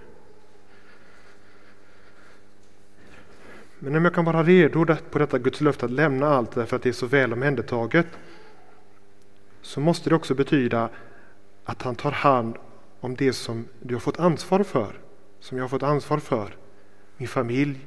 Men 3.80 3.96
om 3.96 4.06
jag 4.06 4.14
kan 4.14 4.26
vara 4.26 4.44
redo 4.44 4.96
på 5.12 5.20
detta 5.20 5.40
Guds 5.40 5.62
löfte 5.62 5.86
att 5.86 5.92
lämna 5.92 6.28
allt 6.28 6.52
därför 6.52 6.76
att 6.76 6.82
det 6.82 6.90
är 6.90 6.94
så 6.94 7.06
väl 7.06 7.34
omhändertaget 7.34 8.08
så 9.62 9.80
måste 9.80 10.10
det 10.10 10.16
också 10.16 10.36
betyda 10.36 10.90
att 11.66 11.82
han 11.82 11.96
tar 11.96 12.12
hand 12.12 12.56
om 13.00 13.16
det 13.16 13.34
som 13.34 13.68
du 13.82 13.96
har 13.96 14.00
fått 14.00 14.20
ansvar 14.20 14.64
för, 14.64 15.00
som 15.40 15.58
jag 15.58 15.64
har 15.64 15.70
fått 15.70 15.84
ansvar 15.84 16.18
för. 16.18 16.56
Min 17.18 17.28
familj, 17.28 17.80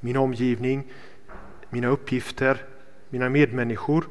min 0.00 0.16
omgivning, 0.16 0.92
mina 1.70 1.88
uppgifter, 1.88 2.64
mina 3.08 3.28
medmänniskor. 3.28 4.08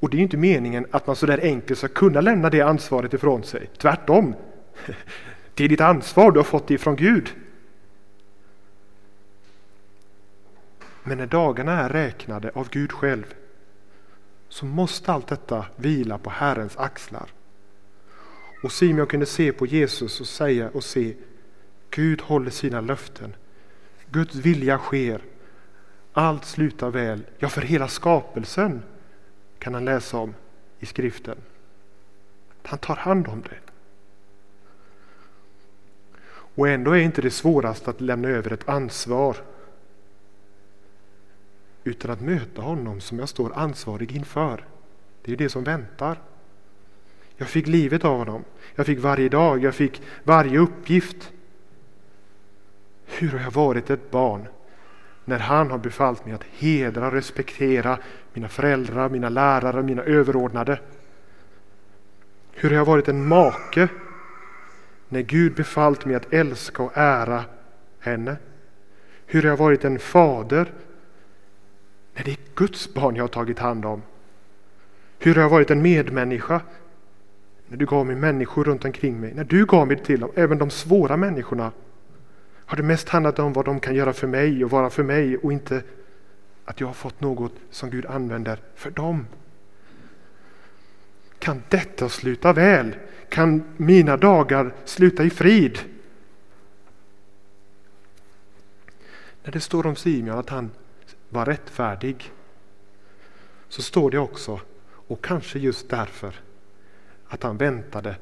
Och 0.00 0.10
det 0.10 0.16
är 0.16 0.20
inte 0.20 0.36
meningen 0.36 0.86
att 0.90 1.06
man 1.06 1.16
så 1.16 1.26
där 1.26 1.40
enkelt 1.42 1.78
ska 1.78 1.88
kunna 1.88 2.20
lämna 2.20 2.50
det 2.50 2.60
ansvaret 2.60 3.14
ifrån 3.14 3.42
sig. 3.42 3.70
Tvärtom. 3.78 4.34
Det 5.54 5.64
är 5.64 5.68
ditt 5.68 5.80
ansvar, 5.80 6.32
du 6.32 6.38
har 6.38 6.44
fått 6.44 6.68
det 6.68 6.74
ifrån 6.74 6.96
Gud. 6.96 7.34
Men 11.02 11.18
när 11.18 11.26
dagarna 11.26 11.72
är 11.72 11.88
räknade 11.88 12.50
av 12.54 12.68
Gud 12.70 12.92
själv 12.92 13.34
så 14.48 14.66
måste 14.66 15.12
allt 15.12 15.28
detta 15.28 15.66
vila 15.76 16.18
på 16.18 16.30
Herrens 16.30 16.76
axlar. 16.76 17.30
Och 18.62 18.72
Simeon 18.72 19.06
kunde 19.06 19.26
se 19.26 19.52
på 19.52 19.66
Jesus 19.66 20.20
och 20.20 20.26
säga 20.26 20.68
och 20.68 20.84
se 20.84 21.14
Gud 21.90 22.20
håller 22.20 22.50
sina 22.50 22.80
löften. 22.80 23.34
Guds 24.10 24.34
vilja 24.34 24.78
sker. 24.78 25.20
Allt 26.12 26.44
slutar 26.44 26.90
väl. 26.90 27.26
Ja, 27.38 27.48
för 27.48 27.62
hela 27.62 27.88
skapelsen 27.88 28.82
kan 29.58 29.74
han 29.74 29.84
läsa 29.84 30.18
om 30.18 30.34
i 30.78 30.86
skriften. 30.86 31.38
Han 32.62 32.78
tar 32.78 32.96
hand 32.96 33.28
om 33.28 33.42
det. 33.42 33.60
Och 36.28 36.68
ändå 36.68 36.90
är 36.90 37.00
inte 37.00 37.22
det 37.22 37.30
svårast 37.30 37.88
att 37.88 38.00
lämna 38.00 38.28
över 38.28 38.52
ett 38.52 38.68
ansvar 38.68 39.36
utan 41.84 42.10
att 42.10 42.20
möta 42.20 42.62
honom 42.62 43.00
som 43.00 43.18
jag 43.18 43.28
står 43.28 43.52
ansvarig 43.58 44.12
inför. 44.12 44.64
Det 45.22 45.32
är 45.32 45.36
det 45.36 45.48
som 45.48 45.64
väntar. 45.64 46.20
Jag 47.36 47.48
fick 47.48 47.66
livet 47.66 48.04
av 48.04 48.18
honom. 48.18 48.44
Jag 48.74 48.86
fick 48.86 48.98
varje 48.98 49.28
dag, 49.28 49.64
jag 49.64 49.74
fick 49.74 50.02
varje 50.24 50.58
uppgift. 50.58 51.32
Hur 53.18 53.28
har 53.28 53.40
jag 53.40 53.50
varit 53.50 53.90
ett 53.90 54.10
barn 54.10 54.48
när 55.24 55.38
han 55.38 55.70
har 55.70 55.78
befallt 55.78 56.24
mig 56.24 56.34
att 56.34 56.44
hedra 56.44 57.06
och 57.06 57.12
respektera 57.12 57.98
mina 58.32 58.48
föräldrar, 58.48 59.08
mina 59.08 59.28
lärare, 59.28 59.82
mina 59.82 60.02
överordnade? 60.02 60.80
Hur 62.52 62.70
har 62.70 62.76
jag 62.76 62.84
varit 62.84 63.08
en 63.08 63.28
make 63.28 63.88
när 65.08 65.20
Gud 65.20 65.54
befallt 65.54 66.04
mig 66.04 66.14
att 66.14 66.32
älska 66.32 66.82
och 66.82 66.92
ära 66.94 67.44
henne? 67.98 68.36
Hur 69.26 69.42
har 69.42 69.48
jag 69.48 69.56
varit 69.56 69.84
en 69.84 69.98
fader 69.98 70.72
när 72.14 72.24
det 72.24 72.30
är 72.30 72.38
Guds 72.54 72.94
barn 72.94 73.16
jag 73.16 73.22
har 73.22 73.28
tagit 73.28 73.58
hand 73.58 73.84
om? 73.84 74.02
Hur 75.18 75.34
har 75.34 75.42
jag 75.42 75.50
varit 75.50 75.70
en 75.70 75.82
medmänniska 75.82 76.60
när 77.68 77.76
du 77.76 77.86
gav 77.86 78.06
mig 78.06 78.16
människor 78.16 78.64
runt 78.64 78.84
omkring 78.84 79.20
mig? 79.20 79.34
När 79.34 79.44
du 79.44 79.66
gav 79.66 79.86
mig 79.86 79.96
till 79.96 80.20
dem, 80.20 80.30
även 80.34 80.58
de 80.58 80.70
svåra 80.70 81.16
människorna 81.16 81.72
har 82.66 82.76
det 82.76 82.82
mest 82.82 83.08
handlat 83.08 83.38
om 83.38 83.52
vad 83.52 83.64
de 83.64 83.80
kan 83.80 83.94
göra 83.94 84.12
för 84.12 84.26
mig 84.26 84.64
och 84.64 84.70
vara 84.70 84.90
för 84.90 85.02
mig 85.02 85.36
och 85.36 85.52
inte 85.52 85.82
att 86.64 86.80
jag 86.80 86.86
har 86.86 86.94
fått 86.94 87.20
något 87.20 87.52
som 87.70 87.90
Gud 87.90 88.06
använder 88.06 88.60
för 88.74 88.90
dem. 88.90 89.26
Kan 91.38 91.62
detta 91.68 92.08
sluta 92.08 92.52
väl? 92.52 92.96
Kan 93.28 93.64
mina 93.76 94.16
dagar 94.16 94.74
sluta 94.84 95.24
i 95.24 95.30
frid? 95.30 95.78
När 99.44 99.52
det 99.52 99.60
står 99.60 99.86
om 99.86 99.96
Simeon 99.96 100.38
att 100.38 100.48
han 100.48 100.70
var 101.28 101.46
rättfärdig 101.46 102.32
så 103.68 103.82
står 103.82 104.10
det 104.10 104.18
också, 104.18 104.60
och 104.86 105.24
kanske 105.24 105.58
just 105.58 105.90
därför, 105.90 106.34
att 107.28 107.42
han 107.42 107.56
väntade 107.56 108.16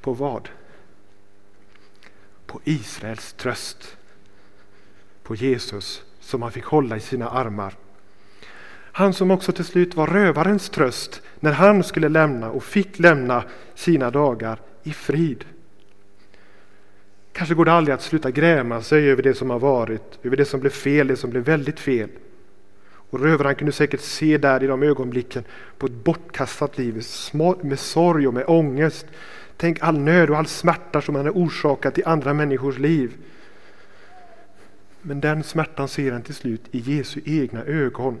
på 0.00 0.12
vad? 0.12 0.48
På 2.50 2.60
Israels 2.64 3.32
tröst. 3.32 3.96
På 5.22 5.34
Jesus 5.34 6.02
som 6.20 6.42
han 6.42 6.52
fick 6.52 6.64
hålla 6.64 6.96
i 6.96 7.00
sina 7.00 7.28
armar. 7.28 7.74
Han 8.92 9.14
som 9.14 9.30
också 9.30 9.52
till 9.52 9.64
slut 9.64 9.94
var 9.94 10.06
rövarens 10.06 10.70
tröst 10.70 11.22
när 11.40 11.52
han 11.52 11.84
skulle 11.84 12.08
lämna 12.08 12.50
och 12.50 12.64
fick 12.64 12.98
lämna 12.98 13.44
sina 13.74 14.10
dagar 14.10 14.60
i 14.82 14.92
frid. 14.92 15.44
Kanske 17.32 17.54
går 17.54 17.64
det 17.64 17.72
aldrig 17.72 17.94
att 17.94 18.02
sluta 18.02 18.30
gräma 18.30 18.82
sig 18.82 19.10
över 19.10 19.22
det 19.22 19.34
som 19.34 19.50
har 19.50 19.58
varit, 19.58 20.18
över 20.22 20.36
det 20.36 20.44
som 20.44 20.60
blev 20.60 20.70
fel, 20.70 21.06
det 21.06 21.16
som 21.16 21.30
blev 21.30 21.44
väldigt 21.44 21.80
fel. 21.80 22.10
Och 23.10 23.20
rövaren 23.20 23.54
kunde 23.54 23.72
säkert 23.72 24.00
se 24.00 24.38
där 24.38 24.62
i 24.62 24.66
de 24.66 24.82
ögonblicken 24.82 25.44
på 25.78 25.86
ett 25.86 26.04
bortkastat 26.04 26.78
liv 26.78 27.02
med 27.60 27.78
sorg 27.78 28.28
och 28.28 28.34
med 28.34 28.44
ångest. 28.46 29.06
Tänk 29.60 29.82
all 29.82 29.98
nöd 29.98 30.30
och 30.30 30.36
all 30.36 30.46
smärta 30.46 31.00
som 31.00 31.14
han 31.14 31.24
har 31.24 31.32
orsakat 31.32 31.98
i 31.98 32.04
andra 32.04 32.34
människors 32.34 32.78
liv. 32.78 33.16
Men 35.02 35.20
den 35.20 35.42
smärtan 35.42 35.88
ser 35.88 36.12
han 36.12 36.22
till 36.22 36.34
slut 36.34 36.62
i 36.70 36.78
Jesu 36.78 37.20
egna 37.24 37.64
ögon. 37.64 38.20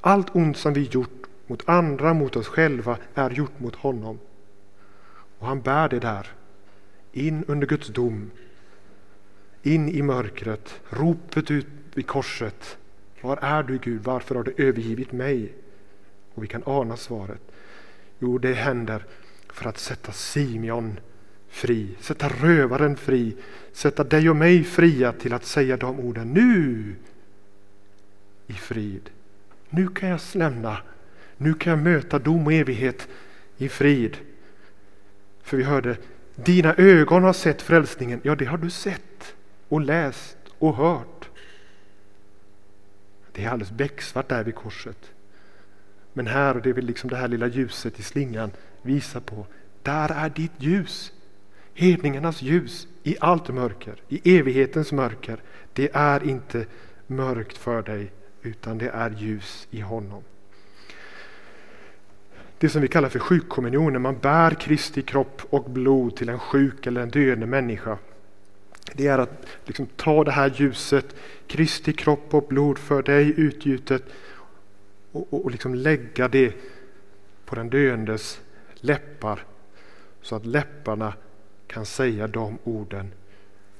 Allt 0.00 0.36
ont 0.36 0.56
som 0.56 0.72
vi 0.72 0.82
gjort 0.82 1.26
mot 1.46 1.68
andra, 1.68 2.14
mot 2.14 2.36
oss 2.36 2.48
själva, 2.48 2.98
är 3.14 3.30
gjort 3.30 3.60
mot 3.60 3.74
honom. 3.74 4.18
Och 5.38 5.46
han 5.46 5.60
bär 5.60 5.88
det 5.88 6.00
där. 6.00 6.26
In 7.12 7.44
under 7.46 7.66
Guds 7.66 7.88
dom. 7.88 8.30
In 9.62 9.88
i 9.88 10.02
mörkret. 10.02 10.80
Ropet 10.90 11.50
ut 11.50 11.66
vid 11.94 12.06
korset. 12.06 12.78
Var 13.20 13.36
är 13.42 13.62
du 13.62 13.78
Gud? 13.78 14.02
Varför 14.04 14.34
har 14.34 14.42
du 14.42 14.54
övergivit 14.56 15.12
mig? 15.12 15.52
Och 16.34 16.42
vi 16.42 16.46
kan 16.46 16.62
ana 16.66 16.96
svaret. 16.96 17.42
Jo, 18.18 18.38
det 18.38 18.54
händer 18.54 19.04
för 19.52 19.68
att 19.68 19.78
sätta 19.78 20.12
Simeon 20.12 21.00
fri, 21.48 21.96
sätta 22.00 22.28
rövaren 22.28 22.96
fri, 22.96 23.36
sätta 23.72 24.04
dig 24.04 24.30
och 24.30 24.36
mig 24.36 24.64
fria 24.64 25.12
till 25.12 25.34
att 25.34 25.44
säga 25.44 25.76
de 25.76 26.00
orden 26.00 26.32
nu 26.32 26.94
i 28.46 28.52
frid. 28.52 29.10
Nu 29.70 29.88
kan 29.88 30.08
jag 30.08 30.20
lämna, 30.34 30.78
nu 31.36 31.54
kan 31.54 31.70
jag 31.70 31.82
möta 31.82 32.18
dom 32.18 32.46
och 32.46 32.52
evighet 32.52 33.08
i 33.56 33.68
frid. 33.68 34.16
För 35.42 35.56
vi 35.56 35.62
hörde, 35.62 35.96
dina 36.34 36.74
ögon 36.74 37.22
har 37.22 37.32
sett 37.32 37.62
frälsningen. 37.62 38.20
Ja, 38.22 38.34
det 38.34 38.44
har 38.44 38.58
du 38.58 38.70
sett 38.70 39.34
och 39.68 39.80
läst 39.80 40.36
och 40.58 40.76
hört. 40.76 41.28
Det 43.32 43.44
är 43.44 43.50
alldeles 43.50 43.72
becksvart 43.72 44.28
där 44.28 44.44
vid 44.44 44.54
korset. 44.54 45.12
Men 46.12 46.26
här, 46.26 46.56
och 46.56 46.62
det 46.62 46.70
är 46.70 46.74
väl 46.74 46.84
liksom 46.84 47.10
det 47.10 47.16
här 47.16 47.28
lilla 47.28 47.46
ljuset 47.46 47.98
i 47.98 48.02
slingan 48.02 48.50
visar 48.82 49.20
på, 49.20 49.46
där 49.82 50.08
är 50.08 50.30
ditt 50.30 50.52
ljus. 50.58 51.12
Hedningarnas 51.74 52.42
ljus 52.42 52.88
i 53.02 53.16
allt 53.20 53.48
mörker, 53.48 54.02
i 54.08 54.38
evighetens 54.38 54.92
mörker. 54.92 55.42
Det 55.72 55.90
är 55.92 56.28
inte 56.28 56.66
mörkt 57.06 57.58
för 57.58 57.82
dig, 57.82 58.12
utan 58.42 58.78
det 58.78 58.88
är 58.88 59.10
ljus 59.10 59.68
i 59.70 59.80
honom. 59.80 60.22
Det 62.58 62.68
som 62.68 62.82
vi 62.82 62.88
kallar 62.88 63.08
för 63.08 63.18
sjukkommunion, 63.18 63.92
när 63.92 64.00
man 64.00 64.18
bär 64.18 64.50
Kristi 64.50 65.02
kropp 65.02 65.42
och 65.50 65.70
blod 65.70 66.16
till 66.16 66.28
en 66.28 66.38
sjuk 66.38 66.86
eller 66.86 67.00
en 67.00 67.10
döende 67.10 67.46
människa. 67.46 67.98
Det 68.92 69.06
är 69.06 69.18
att 69.18 69.46
liksom 69.64 69.86
ta 69.96 70.24
det 70.24 70.30
här 70.30 70.52
ljuset, 70.56 71.16
Kristi 71.46 71.92
kropp 71.92 72.34
och 72.34 72.46
blod 72.48 72.78
för 72.78 73.02
dig 73.02 73.34
utgjutet 73.36 74.02
och, 75.12 75.32
och, 75.32 75.44
och 75.44 75.50
liksom 75.50 75.74
lägga 75.74 76.28
det 76.28 76.54
på 77.44 77.54
den 77.54 77.70
döendes 77.70 78.40
läppar 78.80 79.44
så 80.22 80.36
att 80.36 80.46
läpparna 80.46 81.14
kan 81.66 81.86
säga 81.86 82.26
de 82.26 82.58
orden. 82.64 83.12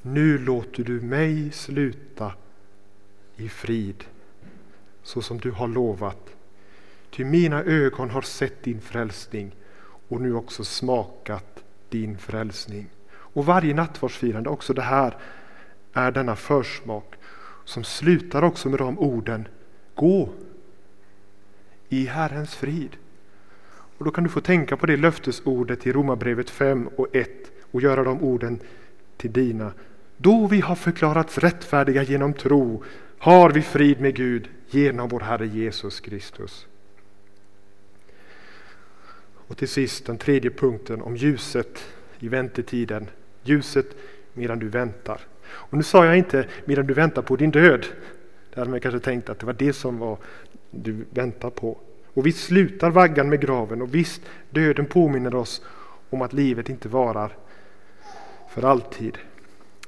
Nu 0.03 0.39
låter 0.39 0.85
du 0.85 1.01
mig 1.01 1.53
sluta 1.53 2.33
i 3.37 3.49
frid 3.49 4.05
så 5.03 5.23
som 5.23 5.39
du 5.39 5.51
har 5.51 5.69
lovat. 5.69 6.37
Ty 7.11 7.25
mina 7.25 7.63
ögon 7.63 8.11
har 8.11 8.23
sett 8.23 8.63
din 8.63 8.81
frälsning 8.81 9.55
och 10.09 10.21
nu 10.21 10.35
också 10.35 10.65
smakat 10.65 11.65
din 11.89 12.19
frälsning. 12.19 12.87
Och 13.11 13.47
varje 13.47 13.75
nattvardsfirande, 13.75 14.51
också 14.51 14.75
det 14.75 14.83
här, 14.83 15.17
är 15.93 16.11
denna 16.11 16.37
försmak 16.37 17.15
som 17.65 17.85
slutar 17.85 18.43
också 18.43 18.69
med 18.69 18.79
de 18.79 18.99
orden 18.99 19.49
Gå 19.95 20.29
i 21.89 22.07
Herrens 22.07 22.55
frid. 22.55 22.97
Och 23.99 24.05
Då 24.05 24.11
kan 24.11 24.25
du 24.25 24.31
få 24.31 24.41
tänka 24.41 24.77
på 24.77 24.87
det 24.87 24.97
löftesordet 24.97 25.87
i 25.87 25.93
Romarbrevet 25.93 26.51
5 26.51 26.89
och 26.97 27.17
1 27.17 27.31
och 27.71 27.81
göra 27.81 28.05
de 28.05 28.23
orden 28.23 28.61
till 29.17 29.33
dina. 29.33 29.73
Då 30.17 30.47
vi 30.47 30.61
har 30.61 30.75
förklarats 30.75 31.39
rättfärdiga 31.39 32.03
genom 32.03 32.33
tro 32.33 32.85
har 33.19 33.51
vi 33.51 33.63
frid 33.63 34.01
med 34.01 34.15
Gud 34.15 34.49
genom 34.71 35.09
vår 35.09 35.21
Herre 35.21 35.47
Jesus 35.47 36.01
Kristus. 36.01 36.67
Och 39.35 39.57
till 39.57 39.69
sist 39.69 40.07
den 40.07 40.19
tredje 40.19 40.51
punkten 40.51 41.03
om 41.03 41.17
ljuset 41.17 41.85
i 42.19 42.29
väntetiden. 42.29 43.11
Ljuset 43.43 43.87
medan 44.33 44.59
du 44.59 44.69
väntar. 44.69 45.21
Och 45.47 45.77
nu 45.77 45.83
sa 45.83 46.07
jag 46.07 46.19
inte 46.19 46.47
medan 46.65 46.87
du 46.87 46.95
väntar 46.95 47.23
på 47.23 47.37
din 47.37 47.51
död. 47.51 47.87
Det 48.55 48.61
hade 48.61 48.71
man 48.71 48.81
kanske 48.81 49.01
tänkt 49.01 49.29
att 49.29 49.39
det 49.39 49.47
var 49.47 49.53
det 49.53 49.73
som 49.73 49.99
var 49.99 50.19
du 50.71 51.05
väntar 51.11 51.51
på. 51.51 51.79
Och 52.19 52.27
visst 52.27 52.45
slutar 52.45 52.91
vaggan 52.91 53.29
med 53.29 53.41
graven 53.41 53.83
och 53.83 53.95
visst 53.95 54.23
döden 54.51 54.87
påminner 54.87 55.35
oss 55.35 55.63
om 56.11 56.23
att 56.23 56.33
livet 56.33 56.69
inte 56.69 56.89
varar 56.89 57.37
för 58.49 58.63
alltid. 58.63 59.19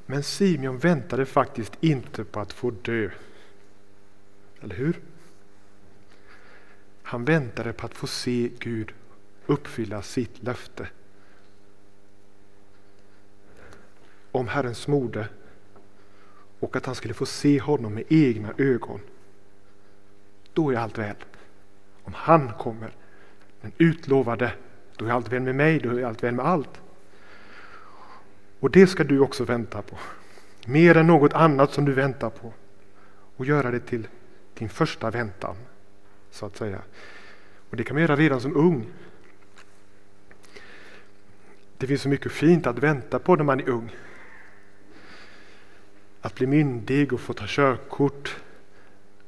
Men 0.06 0.22
Simeon 0.22 0.78
väntade 0.78 1.26
faktiskt 1.26 1.72
inte 1.80 2.24
på 2.24 2.40
att 2.40 2.52
få 2.52 2.70
dö. 2.70 3.10
Eller 4.60 4.74
hur? 4.74 5.00
Han 7.02 7.24
väntade 7.24 7.72
på 7.72 7.86
att 7.86 7.94
få 7.94 8.06
se 8.06 8.50
Gud 8.58 8.92
uppfylla 9.46 10.02
sitt 10.02 10.42
löfte. 10.42 10.88
Om 14.32 14.48
Herrens 14.48 14.88
mode 14.88 15.28
och 16.60 16.76
att 16.76 16.86
han 16.86 16.94
skulle 16.94 17.14
få 17.14 17.26
se 17.26 17.60
honom 17.60 17.94
med 17.94 18.04
egna 18.08 18.52
ögon. 18.58 19.00
Då 20.52 20.70
är 20.70 20.76
allt 20.76 20.98
väl. 20.98 21.16
Om 22.04 22.14
han 22.14 22.52
kommer, 22.58 22.90
den 23.60 23.72
utlovade, 23.78 24.52
då 24.96 25.06
är 25.06 25.10
allt 25.10 25.32
väl 25.32 25.42
med 25.42 25.54
mig, 25.54 25.78
då 25.78 25.98
är 25.98 26.04
allt 26.04 26.22
väl 26.22 26.34
med 26.34 26.46
allt. 26.46 26.80
Och 28.60 28.70
det 28.70 28.86
ska 28.86 29.04
du 29.04 29.20
också 29.20 29.44
vänta 29.44 29.82
på. 29.82 29.98
Mer 30.66 30.96
än 30.96 31.06
något 31.06 31.32
annat 31.32 31.72
som 31.72 31.84
du 31.84 31.92
väntar 31.92 32.30
på. 32.30 32.52
Och 33.36 33.46
göra 33.46 33.70
det 33.70 33.80
till 33.80 34.08
din 34.54 34.68
första 34.68 35.10
väntan, 35.10 35.56
så 36.30 36.46
att 36.46 36.56
säga. 36.56 36.82
Och 37.70 37.76
det 37.76 37.84
kan 37.84 37.94
man 37.94 38.02
göra 38.02 38.16
redan 38.16 38.40
som 38.40 38.56
ung. 38.56 38.86
Det 41.78 41.86
finns 41.86 42.02
så 42.02 42.08
mycket 42.08 42.32
fint 42.32 42.66
att 42.66 42.78
vänta 42.78 43.18
på 43.18 43.36
när 43.36 43.44
man 43.44 43.60
är 43.60 43.68
ung. 43.68 43.90
Att 46.20 46.34
bli 46.34 46.46
myndig 46.46 47.12
och 47.12 47.20
få 47.20 47.32
ta 47.32 47.44
körkort, 47.46 48.36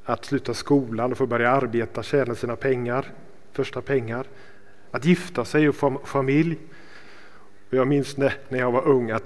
att 0.05 0.25
sluta 0.25 0.55
skolan 0.55 1.13
och 1.13 1.19
få 1.19 1.27
börja 1.27 1.51
arbeta, 1.51 2.03
tjäna 2.03 2.35
sina 2.35 2.57
pengar, 2.57 3.07
första 3.53 3.81
pengar, 3.81 4.27
att 4.91 5.05
gifta 5.05 5.45
sig 5.45 5.69
och 5.69 5.75
få 5.75 6.01
familj. 6.05 6.59
Och 7.71 7.77
jag 7.77 7.87
minns 7.87 8.17
när, 8.17 8.35
när 8.49 8.59
jag 8.59 8.73
var 8.73 8.89
ung 8.89 9.11
att, 9.11 9.25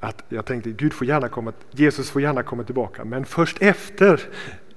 att 0.00 0.24
jag 0.28 0.44
tänkte 0.46 0.70
Gud 0.70 0.92
får 0.92 1.06
gärna 1.06 1.28
komma, 1.28 1.52
Jesus 1.70 2.10
får 2.10 2.22
gärna 2.22 2.42
komma 2.42 2.64
tillbaka, 2.64 3.04
men 3.04 3.24
först 3.24 3.62
efter 3.62 4.20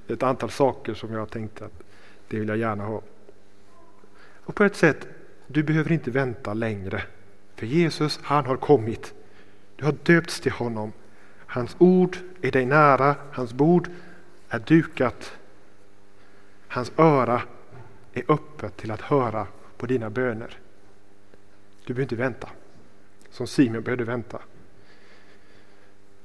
ett 0.07 0.23
antal 0.23 0.49
saker 0.49 0.93
som 0.93 1.13
jag 1.13 1.29
tänkte 1.29 1.65
att 1.65 1.83
det 2.27 2.39
vill 2.39 2.47
jag 2.47 2.57
gärna 2.57 2.83
ha. 2.83 3.01
Och 4.43 4.55
på 4.55 4.63
ett 4.63 4.75
sätt, 4.75 5.07
du 5.47 5.63
behöver 5.63 5.91
inte 5.91 6.11
vänta 6.11 6.53
längre. 6.53 7.03
För 7.55 7.65
Jesus, 7.65 8.19
han 8.23 8.45
har 8.45 8.57
kommit. 8.57 9.13
Du 9.75 9.85
har 9.85 9.95
döpts 10.03 10.39
till 10.39 10.51
honom. 10.51 10.91
Hans 11.45 11.75
ord 11.79 12.17
är 12.41 12.51
dig 12.51 12.65
nära, 12.65 13.15
hans 13.31 13.53
bord 13.53 13.89
är 14.49 14.59
dukat. 14.59 15.37
Hans 16.67 16.91
öra 16.97 17.41
är 18.13 18.23
öppet 18.27 18.77
till 18.77 18.91
att 18.91 19.01
höra 19.01 19.47
på 19.77 19.85
dina 19.85 20.09
böner. 20.09 20.57
Du 21.85 21.93
behöver 21.93 22.01
inte 22.01 22.15
vänta, 22.15 22.49
som 23.29 23.47
Simon 23.47 23.83
behövde 23.83 24.03
vänta. 24.03 24.39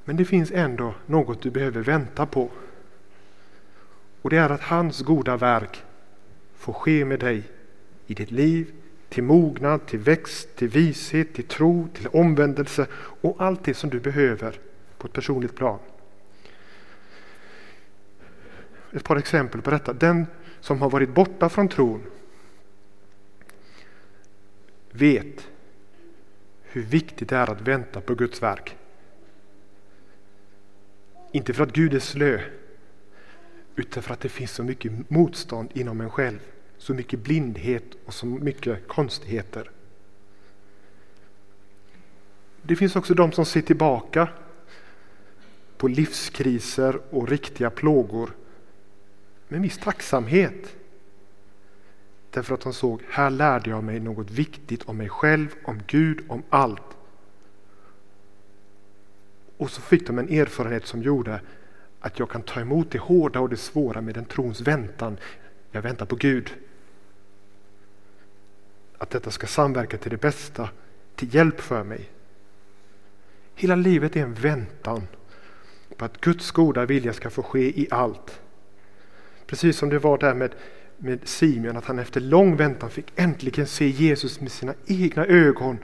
Men 0.04 0.16
det 0.16 0.24
finns 0.24 0.50
ändå 0.50 0.94
något 1.06 1.42
du 1.42 1.50
behöver 1.50 1.80
vänta 1.80 2.26
på. 2.26 2.50
Och 4.22 4.30
det 4.30 4.37
är 4.37 4.50
att 4.50 4.61
hans 4.61 5.00
goda 5.00 5.37
verk 5.37 5.85
får 6.54 6.72
ske 6.72 7.04
med 7.04 7.20
dig 7.20 7.42
i 8.06 8.14
ditt 8.14 8.30
liv, 8.30 8.72
till 9.08 9.22
mognad, 9.22 9.87
till 9.87 9.98
växt, 9.98 10.56
till 10.56 10.68
vishet, 10.68 11.35
till 11.35 11.44
tro, 11.44 11.88
till 11.94 12.08
omvändelse 12.08 12.87
och 12.94 13.37
allt 13.38 13.64
det 13.64 13.74
som 13.74 13.90
du 13.90 14.00
behöver 14.00 14.58
på 14.98 15.06
ett 15.06 15.12
personligt 15.12 15.56
plan. 15.56 15.78
Ett 18.92 19.05
par 19.05 19.16
exempel 19.16 19.62
på 19.62 19.70
detta. 19.70 19.92
Den 19.92 20.26
som 20.61 20.83
har 20.83 20.90
varit 20.90 21.14
borta 21.14 21.48
från 21.48 21.68
tron 21.68 22.02
vet 24.90 25.48
hur 26.62 26.83
viktigt 26.83 27.28
det 27.28 27.37
är 27.37 27.50
att 27.50 27.61
vänta 27.61 28.00
på 28.00 28.14
Guds 28.14 28.42
verk. 28.42 28.76
Inte 31.33 31.52
för 31.52 31.62
att 31.62 31.72
Gud 31.72 31.94
är 31.94 31.98
slö, 31.98 32.40
utan 33.76 34.02
för 34.02 34.12
att 34.12 34.20
det 34.20 34.28
finns 34.28 34.50
så 34.50 34.64
mycket 34.64 35.11
motstånd 35.11 35.70
inom 35.74 36.00
en 36.00 36.11
själv. 36.11 36.38
Så 36.78 36.94
mycket 36.94 37.20
blindhet 37.20 37.85
och 38.05 38.14
så 38.14 38.26
mycket 38.26 38.88
konstigheter. 38.88 39.70
Det 42.62 42.76
finns 42.76 42.96
också 42.96 43.14
de 43.14 43.33
som 43.33 43.44
ser 43.44 43.62
tillbaka 43.62 44.28
på 45.76 45.88
livskriser 45.88 47.00
och 47.11 47.28
riktiga 47.28 47.70
plågor 47.70 48.31
med 49.52 49.56
en 49.56 49.62
viss 49.62 49.78
tacksamhet. 49.78 50.76
Därför 52.30 52.54
att 52.54 52.60
de 52.60 52.72
såg, 52.72 53.02
här 53.10 53.30
lärde 53.30 53.70
jag 53.70 53.84
mig 53.84 54.00
något 54.00 54.30
viktigt 54.30 54.82
om 54.82 54.96
mig 54.96 55.08
själv, 55.08 55.48
om 55.64 55.80
Gud, 55.86 56.24
om 56.28 56.42
allt. 56.50 56.96
Och 59.56 59.70
så 59.70 59.80
fick 59.80 60.06
de 60.06 60.18
en 60.18 60.28
erfarenhet 60.28 60.86
som 60.86 61.02
gjorde 61.02 61.40
att 62.00 62.18
jag 62.18 62.30
kan 62.30 62.42
ta 62.42 62.60
emot 62.60 62.90
det 62.90 62.98
hårda 62.98 63.40
och 63.40 63.48
det 63.48 63.56
svåra 63.56 64.00
med 64.00 64.16
en 64.16 64.24
trons 64.24 64.60
väntan. 64.60 65.16
Jag 65.70 65.82
väntar 65.82 66.06
på 66.06 66.16
Gud. 66.16 66.54
Att 68.98 69.10
detta 69.10 69.30
ska 69.30 69.46
samverka 69.46 69.98
till 69.98 70.10
det 70.10 70.20
bästa 70.20 70.68
till 71.14 71.34
hjälp 71.34 71.60
för 71.60 71.84
mig. 71.84 72.10
Hela 73.54 73.74
livet 73.74 74.16
är 74.16 74.22
en 74.22 74.34
väntan 74.34 75.06
på 75.96 76.04
att 76.04 76.20
Guds 76.20 76.50
goda 76.50 76.86
vilja 76.86 77.12
ska 77.12 77.30
få 77.30 77.42
ske 77.42 77.80
i 77.80 77.88
allt. 77.90 78.42
Precis 79.46 79.76
som 79.76 79.88
det 79.88 79.98
var 79.98 80.18
där 80.18 80.35
med, 80.35 80.55
med 80.98 81.28
Simeon, 81.28 81.76
att 81.76 81.85
han 81.85 81.98
efter 81.98 82.20
lång 82.20 82.57
väntan 82.57 82.90
fick 82.90 83.12
äntligen 83.16 83.66
se 83.66 83.88
Jesus 83.88 84.40
med 84.40 84.52
sina 84.52 84.74
egna 84.87 85.26
ögon 85.26 85.78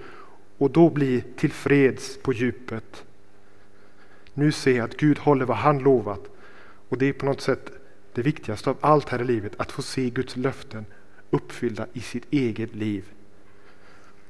och 0.58 0.70
då 0.70 0.90
bli 0.90 1.24
tillfreds 1.36 2.18
på 2.22 2.32
djupet. 2.32 3.04
Nu 4.34 4.52
ser 4.52 4.76
jag 4.76 4.84
att 4.84 4.96
Gud 4.96 5.18
håller 5.18 5.44
vad 5.44 5.56
han 5.56 5.78
lovat 5.78 6.20
och 6.88 6.98
det 6.98 7.06
är 7.06 7.12
på 7.12 7.26
något 7.26 7.40
sätt 7.40 7.72
det 8.14 8.22
viktigaste 8.22 8.70
av 8.70 8.76
allt 8.80 9.08
här 9.08 9.20
i 9.20 9.24
livet, 9.24 9.52
att 9.56 9.72
få 9.72 9.82
se 9.82 10.10
Guds 10.10 10.36
löften 10.36 10.86
uppfyllda 11.30 11.86
i 11.92 12.00
sitt 12.00 12.32
eget 12.32 12.74
liv. 12.74 13.04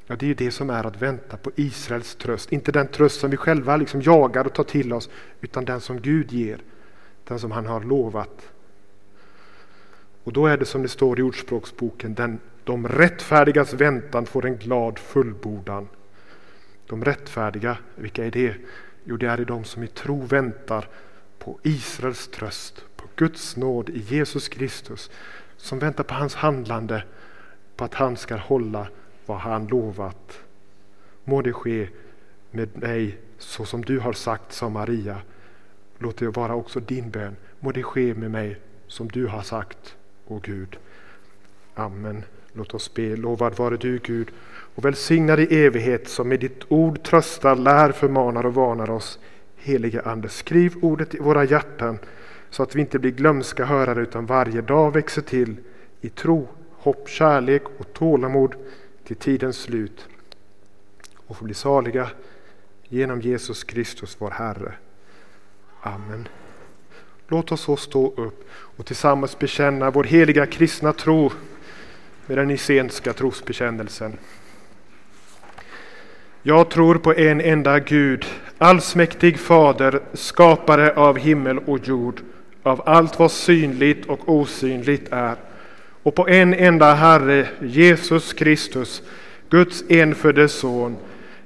Ja, 0.07 0.17
det 0.17 0.27
är 0.27 0.29
ju 0.29 0.35
det 0.35 0.51
som 0.51 0.71
är 0.71 0.87
att 0.87 1.03
vänta 1.03 1.37
på 1.37 1.51
Israels 1.57 2.15
tröst. 2.15 2.53
Inte 2.53 2.73
den 2.73 2.89
tröst 2.89 3.21
som 3.21 3.31
vi 3.31 3.37
själva 3.37 3.77
liksom 3.77 4.03
jagar 4.03 4.45
och 4.45 4.55
tar 4.55 4.65
till 4.65 4.93
oss, 4.93 5.11
utan 5.41 5.65
den 5.65 5.81
som 5.81 6.01
Gud 6.01 6.33
ger. 6.33 6.59
Den 7.25 7.39
som 7.39 7.51
han 7.51 7.67
har 7.67 7.81
lovat. 7.81 8.53
Och 10.29 10.35
då 10.35 10.47
är 10.47 10.57
det 10.57 10.65
som 10.65 10.83
det 10.83 10.89
står 10.89 11.21
i 11.21 11.23
Ordspråksboken, 11.23 12.15
den, 12.15 12.41
de 12.65 12.89
rättfärdigas 12.89 13.73
väntan 13.73 14.27
får 14.27 14.47
en 14.47 14.57
glad 14.57 14.99
fullbordan. 14.99 15.89
De 16.87 17.05
rättfärdiga, 17.05 17.79
vilka 17.95 18.25
är 18.25 18.31
det? 18.31 18.55
Jo, 19.05 19.17
det 19.17 19.27
är 19.27 19.45
de 19.45 19.65
som 19.65 19.83
i 19.83 19.87
tro 19.87 20.23
väntar 20.23 20.89
på 21.39 21.59
Israels 21.63 22.29
tröst, 22.29 22.85
på 22.97 23.05
Guds 23.17 23.57
nåd 23.57 23.91
i 23.91 23.99
Jesus 23.99 24.49
Kristus, 24.49 25.11
som 25.57 25.79
väntar 25.79 26.05
på 26.05 26.15
hans 26.15 26.35
handlande, 26.35 27.05
på 27.77 27.85
att 27.85 27.95
han 27.95 28.17
ska 28.17 28.37
hålla 28.37 28.89
vad 29.27 29.39
han 29.39 29.67
lovat. 29.67 30.41
Må 31.25 31.43
det 31.43 31.53
ske 31.53 31.89
med 32.51 32.79
mig 32.79 33.19
så 33.39 33.65
som 33.65 33.85
du 33.85 33.99
har 33.99 34.13
sagt, 34.13 34.53
sa 34.53 34.69
Maria. 34.69 35.21
Låt 35.99 36.17
det 36.17 36.29
vara 36.29 36.55
också 36.55 36.81
din 36.81 37.11
bön. 37.11 37.37
Må 37.61 37.73
det 37.73 37.83
ske 37.83 38.15
med 38.15 38.31
mig 38.31 38.61
som 38.87 39.09
du 39.09 39.27
har 39.27 39.43
sagt, 39.43 39.95
o 40.29 40.41
Gud. 40.43 40.79
Amen. 41.75 42.25
Låt 42.53 42.75
oss 42.75 42.95
be. 42.95 43.17
Lovad 43.17 43.57
vare 43.57 43.77
du 43.77 43.99
Gud 43.99 44.31
och 44.75 44.85
välsignad 44.85 45.41
i 45.41 45.65
evighet 45.65 46.09
som 46.09 46.29
med 46.29 46.41
ditt 46.41 46.61
ord 46.69 47.03
tröstar, 47.03 47.57
lär, 47.57 47.93
förmanar 47.93 48.47
och 48.47 48.55
varnar 48.55 48.91
oss. 48.91 49.19
Helige 49.57 50.03
Ande, 50.03 50.29
skriv 50.29 50.75
ordet 50.83 51.15
i 51.15 51.19
våra 51.19 51.45
hjärtan 51.45 51.99
så 52.51 52.63
att 52.63 52.75
vi 52.75 52.81
inte 52.81 52.99
blir 52.99 53.11
glömska 53.11 53.65
hörare 53.65 54.03
utan 54.03 54.27
varje 54.27 54.61
dag 54.61 54.93
växer 54.93 55.23
till 55.23 55.57
i 56.01 56.09
tro, 56.09 56.49
hopp, 56.73 57.09
kärlek 57.09 57.63
och 57.79 57.93
tålamod 57.93 58.55
till 59.05 59.17
tidens 59.17 59.57
slut 59.57 60.09
och 61.27 61.37
får 61.37 61.45
bli 61.45 61.55
saliga 61.55 62.11
genom 62.89 63.21
Jesus 63.21 63.65
Kristus 63.65 64.17
vår 64.19 64.31
Herre. 64.31 64.73
Amen. 65.81 66.29
Låt 67.29 67.53
oss 67.53 67.61
så 67.61 67.77
stå 67.77 68.13
upp 68.17 68.49
och 68.51 68.87
tillsammans 68.87 69.39
bekänna 69.39 69.91
vår 69.91 70.05
heliga 70.05 70.47
kristna 70.47 70.93
tro 70.93 71.33
med 72.27 72.39
den 72.39 72.51
isenska 72.51 73.13
trosbekännelsen. 73.13 74.19
Jag 76.43 76.71
tror 76.71 76.95
på 76.95 77.15
en 77.15 77.41
enda 77.41 77.79
Gud, 77.79 78.27
allsmäktig 78.59 79.39
Fader, 79.39 80.01
skapare 80.13 80.95
av 80.95 81.19
himmel 81.19 81.59
och 81.59 81.79
jord, 81.89 82.21
av 82.63 82.83
allt 82.87 83.19
vad 83.19 83.31
synligt 83.31 84.07
och 84.07 84.29
osynligt 84.29 85.09
är 85.13 85.37
och 86.03 86.15
på 86.15 86.29
en 86.29 86.55
enda 86.55 86.95
Herre, 86.95 87.49
Jesus 87.61 88.33
Kristus, 88.33 89.03
Guds 89.51 89.85
enfödde 89.89 90.49
Son, 90.49 90.97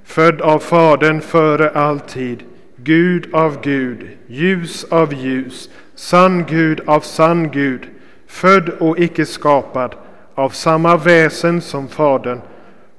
född 0.05 0.41
av 0.41 0.59
Fadern 0.59 1.21
före 1.21 1.71
all 1.71 2.01
tid, 2.01 2.43
Gud 2.85 3.35
av 3.35 3.63
Gud, 3.63 4.09
ljus 4.27 4.85
av 4.85 5.15
ljus, 5.15 5.71
sann 5.95 6.45
Gud 6.49 6.81
av 6.87 7.01
sann 7.01 7.51
Gud, 7.51 7.87
född 8.27 8.69
och 8.69 8.99
icke 8.99 9.27
skapad, 9.27 9.95
av 10.35 10.49
samma 10.51 10.97
väsen 10.97 11.61
som 11.61 11.89
Fadern, 11.89 12.41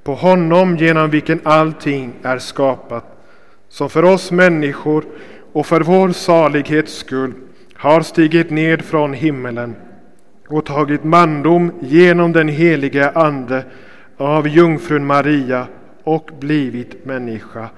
på 0.04 0.14
honom 0.16 0.78
genom 0.78 1.10
vilken 1.10 1.40
allting 1.44 2.14
är 2.24 2.38
skapat, 2.38 3.06
som 3.70 3.90
för 3.90 4.06
oss 4.06 4.32
människor 4.32 5.06
och 5.54 5.66
för 5.66 5.82
vår 5.82 6.10
salighets 6.10 6.94
skull 6.94 7.34
har 7.76 8.02
stigit 8.02 8.50
ned 8.50 8.82
från 8.82 9.14
himmelen 9.14 9.76
och 10.48 10.66
tagit 10.66 11.04
mandom 11.04 11.72
genom 11.82 12.32
den 12.32 12.48
helige 12.48 13.10
Ande 13.10 13.66
av 14.18 14.48
jungfrun 14.48 15.06
Maria 15.06 15.68
och 16.04 16.30
blivit 16.40 17.06
människa, 17.06 17.70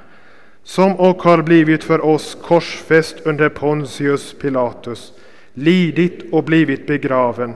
som 0.65 0.95
och 0.95 1.23
har 1.23 1.41
blivit 1.41 1.83
för 1.83 2.05
oss 2.05 2.37
korsfäst 2.41 3.15
under 3.23 3.49
Pontius 3.49 4.35
Pilatus, 4.41 5.13
lidit 5.53 6.31
och 6.31 6.43
blivit 6.43 6.87
begraven, 6.87 7.53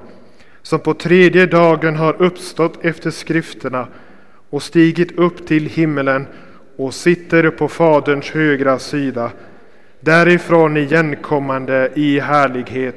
som 0.62 0.80
på 0.80 0.94
tredje 0.94 1.46
dagen 1.46 1.96
har 1.96 2.22
uppstått 2.22 2.86
efter 2.86 3.12
skrifterna 3.12 3.88
och 4.50 4.64
stigit 4.64 5.18
upp 5.18 5.48
till 5.48 5.66
himmelen 5.66 6.28
och 6.78 6.94
sitter 6.94 7.50
på 7.50 7.68
Faderns 7.68 8.30
högra 8.30 8.80
sida, 8.80 9.32
därifrån 10.00 10.78
igenkommande 10.78 11.90
i 11.96 12.20
härlighet 12.20 12.96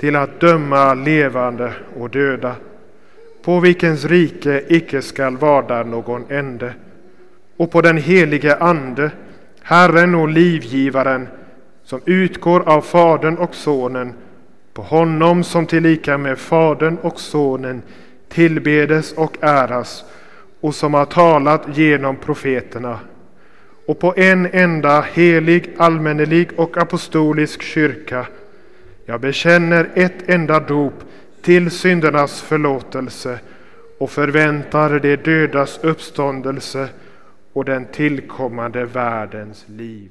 till 0.00 0.16
att 0.16 0.40
döma 0.40 0.94
levande 0.94 1.72
och 1.98 2.10
döda, 2.10 2.54
på 3.42 3.60
vilkens 3.60 4.04
rike 4.04 4.62
icke 4.68 5.02
skall 5.02 5.36
vara 5.36 5.82
någon 5.82 6.24
ände, 6.28 6.74
och 7.56 7.70
på 7.70 7.80
den 7.80 7.96
helige 7.96 8.56
Ande, 8.56 9.10
Herren 9.70 10.14
och 10.14 10.28
livgivaren, 10.28 11.28
som 11.84 12.00
utgår 12.04 12.68
av 12.68 12.80
Fadern 12.80 13.36
och 13.36 13.54
Sonen, 13.54 14.12
på 14.72 14.82
honom 14.82 15.44
som 15.44 15.66
tillika 15.66 16.18
med 16.18 16.38
Fadern 16.38 16.96
och 16.96 17.20
Sonen 17.20 17.82
tillbedes 18.28 19.12
och 19.12 19.36
äras 19.40 20.04
och 20.60 20.74
som 20.74 20.94
har 20.94 21.04
talat 21.04 21.62
genom 21.74 22.16
profeterna. 22.16 22.98
Och 23.86 23.98
på 23.98 24.14
en 24.16 24.46
enda 24.52 25.00
helig, 25.00 25.74
allmännelig 25.76 26.50
och 26.56 26.76
apostolisk 26.76 27.62
kyrka. 27.62 28.26
Jag 29.04 29.20
bekänner 29.20 29.90
ett 29.94 30.28
enda 30.28 30.60
dop 30.60 30.94
till 31.42 31.70
syndernas 31.70 32.42
förlåtelse 32.42 33.38
och 33.98 34.10
förväntar 34.10 34.98
de 34.98 35.16
dödas 35.16 35.78
uppståndelse 35.82 36.88
och 37.60 37.66
den 37.66 37.86
tillkommande 37.86 38.84
världens 38.84 39.68
liv. 39.68 40.10